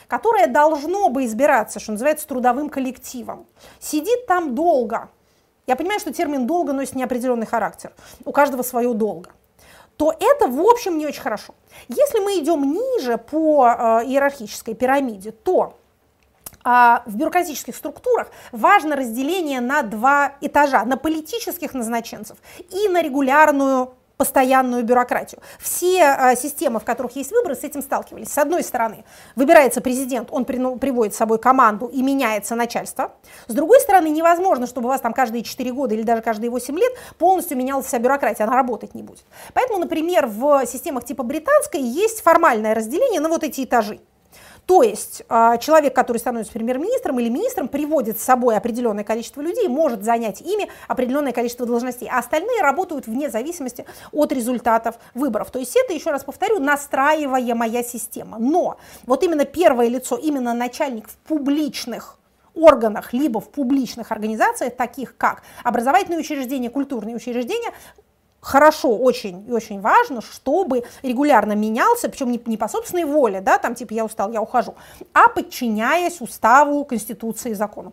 [0.07, 3.47] которое должно бы избираться, что называется, трудовым коллективом,
[3.81, 5.09] сидит там долго,
[5.67, 7.93] я понимаю, что термин «долго» носит неопределенный характер.
[8.25, 9.31] У каждого свое «долго»
[9.97, 11.55] то это, в общем, не очень хорошо.
[11.89, 15.79] Если мы идем ниже по э, иерархической пирамиде, то
[16.65, 16.69] э,
[17.07, 22.39] в бюрократических структурах важно разделение на два этажа, на политических назначенцев
[22.71, 25.41] и на регулярную постоянную бюрократию.
[25.59, 28.29] Все э, системы, в которых есть выборы, с этим сталкивались.
[28.29, 29.05] С одной стороны,
[29.37, 33.13] выбирается президент, он при, приводит с собой команду и меняется начальство.
[33.49, 36.79] С другой стороны, невозможно, чтобы у вас там каждые 4 года или даже каждые 8
[36.79, 39.25] лет полностью менялась вся бюрократия, она работать не будет.
[39.53, 44.01] Поэтому, например, в системах типа британской есть формальное разделение на вот эти этажи.
[44.67, 49.69] То есть а, человек, который становится премьер-министром или министром, приводит с собой определенное количество людей,
[49.69, 55.51] может занять ими определенное количество должностей, а остальные работают вне зависимости от результатов выборов.
[55.51, 58.39] То есть это, еще раз повторю, настраиваемая система.
[58.39, 62.19] Но вот именно первое лицо, именно начальник в публичных
[62.55, 67.73] органах, либо в публичных организациях, таких как образовательные учреждения, культурные учреждения,
[68.45, 73.59] хорошо, очень и очень важно, чтобы регулярно менялся, причем не, не по собственной воле, да,
[73.59, 74.75] там типа я устал, я ухожу,
[75.13, 77.93] а подчиняясь уставу, конституции и закону.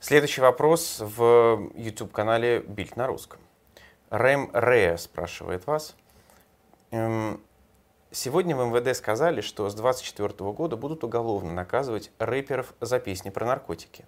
[0.00, 3.40] Следующий вопрос в YouTube-канале Бильд на русском.
[4.10, 5.96] Рэм Рея спрашивает вас.
[6.90, 7.40] Эм,
[8.10, 13.46] сегодня в МВД сказали, что с 2024 года будут уголовно наказывать рэперов за песни про
[13.46, 14.04] наркотики.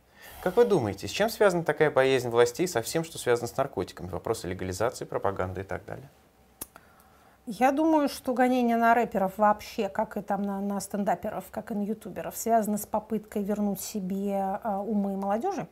[0.46, 4.06] Как вы думаете, с чем связана такая боязнь властей со всем, что связано с наркотиками?
[4.06, 6.08] Вопросы легализации, пропаганды и так далее.
[7.46, 11.74] Я думаю, что гонение на рэперов вообще, как и там на, на стендаперов, как и
[11.74, 15.66] на ютуберов, связано с попыткой вернуть себе э, умы молодежи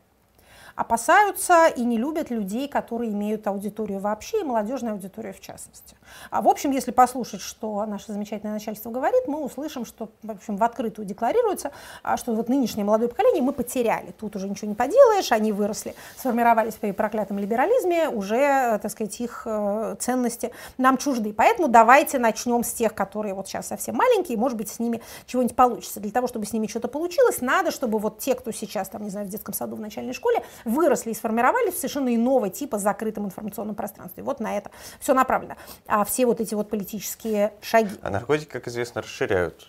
[0.76, 5.96] опасаются и не любят людей, которые имеют аудиторию вообще и молодежную аудиторию в частности.
[6.30, 10.56] А в общем, если послушать, что наше замечательное начальство говорит, мы услышим, что в, общем,
[10.56, 11.70] в открытую декларируется,
[12.02, 14.12] а, что вот нынешнее молодое поколение мы потеряли.
[14.18, 19.42] Тут уже ничего не поделаешь, они выросли, сформировались при проклятом либерализме, уже, так сказать, их
[19.46, 21.32] э, ценности нам чужды.
[21.32, 25.56] Поэтому давайте начнем с тех, которые вот сейчас совсем маленькие, может быть, с ними чего-нибудь
[25.56, 26.00] получится.
[26.00, 29.10] Для того, чтобы с ними что-то получилось, надо, чтобы вот те, кто сейчас, там, не
[29.10, 33.74] знаю, в детском саду, в начальной школе, выросли и сформировались совершенно иного типа закрытом информационном
[33.74, 34.22] пространстве.
[34.22, 35.56] Вот на это все направлено.
[35.86, 37.96] А все вот эти вот политические шаги.
[38.02, 39.66] А наркотики, как известно, расширяют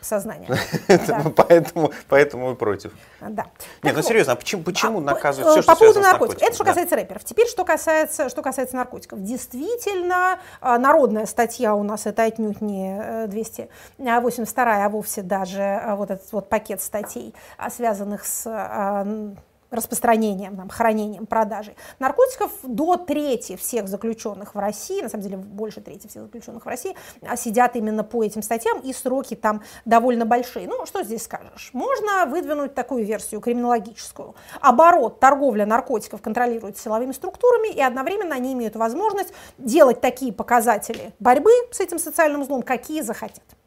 [0.00, 0.48] сознание.
[1.36, 2.92] Поэтому, поэтому и против.
[3.20, 3.46] Да.
[3.82, 6.42] Нет, ну серьезно, а почему, почему наказывают все, что По поводу наркотиков.
[6.42, 7.24] Это что касается рэперов.
[7.24, 9.22] Теперь, что касается, что касается наркотиков.
[9.22, 15.96] Действительно, а, народная статья у нас, это отнюдь не 282, э, а вовсе даже а,
[15.96, 17.34] вот этот вот пакет статей,
[17.70, 18.46] связанных с
[19.70, 25.80] распространением, там, хранением, продажей наркотиков до трети всех заключенных в России, на самом деле больше
[25.80, 30.24] трети всех заключенных в России, а, сидят именно по этим статьям, и сроки там довольно
[30.24, 30.66] большие.
[30.68, 31.70] Ну, что здесь скажешь?
[31.72, 34.34] Можно выдвинуть такую версию криминологическую.
[34.60, 41.50] Оборот, торговля наркотиков контролируется силовыми структурами, и одновременно они имеют возможность делать такие показатели борьбы
[41.70, 43.57] с этим социальным злом, какие захотят.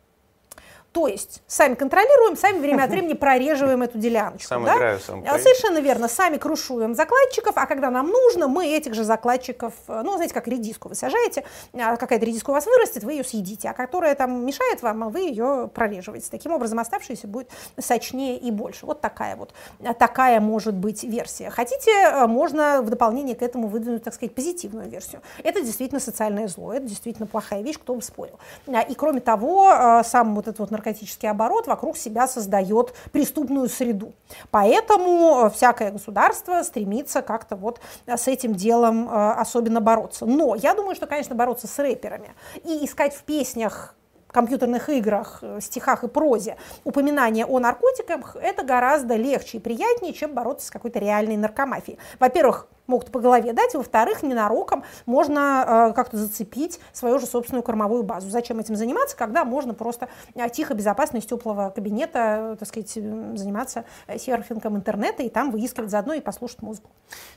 [0.92, 4.48] То есть сами контролируем, сами время от времени прореживаем эту деляночку.
[4.48, 4.76] Сам да?
[4.76, 6.08] играю, сам а, Совершенно верно.
[6.10, 10.48] Сами крушуем закладчиков, а когда нам нужно, мы этих же закладчиков, э, ну, знаете, как
[10.48, 14.46] редиску вы сажаете, а какая-то редиска у вас вырастет, вы ее съедите, а которая там
[14.46, 16.28] мешает вам, вы ее прореживаете.
[16.30, 18.86] Таким образом, оставшаяся будет сочнее и больше.
[18.86, 21.50] Вот такая вот, э, такая может быть версия.
[21.50, 25.22] Хотите, э, можно в дополнение к этому выдвинуть, так сказать, позитивную версию.
[25.44, 28.38] Это действительно социальное зло, это действительно плохая вещь, кто бы спорил.
[28.68, 34.14] И кроме того, сам вот этот вот наркотический оборот вокруг себя создает преступную среду.
[34.50, 40.26] Поэтому э, всякое государство стремится как-то вот э, с этим делом э, особенно бороться.
[40.26, 42.32] Но я думаю, что, конечно, бороться с рэперами
[42.64, 43.96] и искать в песнях
[44.32, 50.68] компьютерных играх, стихах и прозе упоминание о наркотиках, это гораздо легче и приятнее, чем бороться
[50.68, 51.98] с какой-то реальной наркомафией.
[52.20, 58.04] Во-первых, могут по голове дать, во-вторых, ненароком можно э, как-то зацепить свою же собственную кормовую
[58.04, 58.30] базу.
[58.30, 62.92] Зачем этим заниматься, когда можно просто э, тихо, безопасно из теплого кабинета, э, так сказать,
[62.92, 66.92] заниматься э, серфингом интернета и там выискивать заодно и послушать музыку.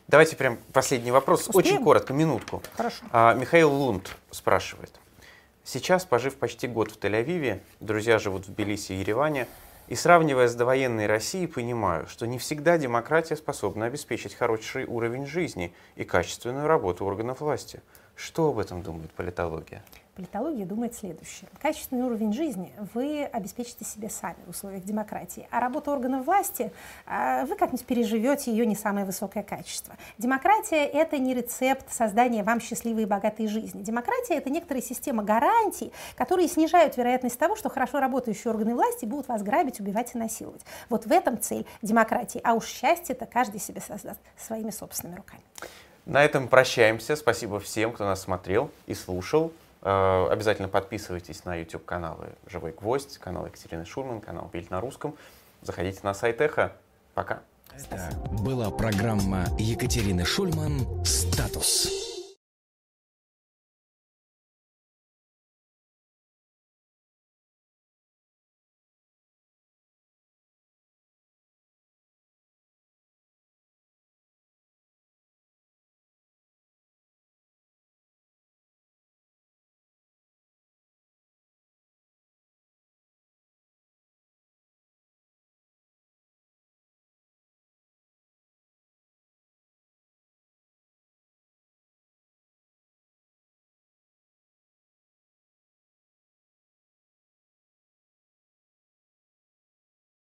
[0.09, 1.75] Давайте прям последний вопрос, Успеем?
[1.77, 2.63] очень коротко, минутку.
[2.77, 3.05] Хорошо.
[3.13, 4.99] А, Михаил Лунд спрашивает.
[5.65, 9.49] Сейчас, пожив почти год в Тель-Авиве, друзья живут в Тбилиси и Ереване,
[9.89, 15.75] и сравнивая с довоенной Россией, понимаю, что не всегда демократия способна обеспечить хороший уровень жизни
[15.97, 17.81] и качественную работу органов власти.
[18.15, 19.83] Что об этом думает политология?
[20.15, 21.49] Политология думает следующее.
[21.61, 26.73] Качественный уровень жизни вы обеспечите себе сами в условиях демократии, а работа органов власти,
[27.05, 29.97] а, вы как-нибудь переживете ее не самое высокое качество.
[30.17, 33.83] Демократия– это не рецепт создания вам счастливой и богатой жизни.
[33.83, 39.27] Демократия– это некоторая система гарантий, которые снижают вероятность того, что хорошо работающие органы власти будут
[39.27, 40.63] вас грабить, убивать и насиловать.
[40.91, 42.41] Вот в этом цель демократии.
[42.45, 45.43] А уж счастье-то каждый себе создаст своими собственными руками.
[46.07, 47.17] На этом прощаемся.
[47.17, 49.53] Спасибо всем, кто нас смотрел и слушал.
[49.85, 55.15] Э, обязательно подписывайтесь на YouTube-каналы «Живой гвоздь», канал Екатерины Шурман, канал «Бильд на русском».
[55.61, 56.73] Заходите на сайт Эхо.
[57.13, 57.43] Пока.
[57.73, 58.11] Это
[58.43, 62.14] была программа Екатерины Шульман «Статус».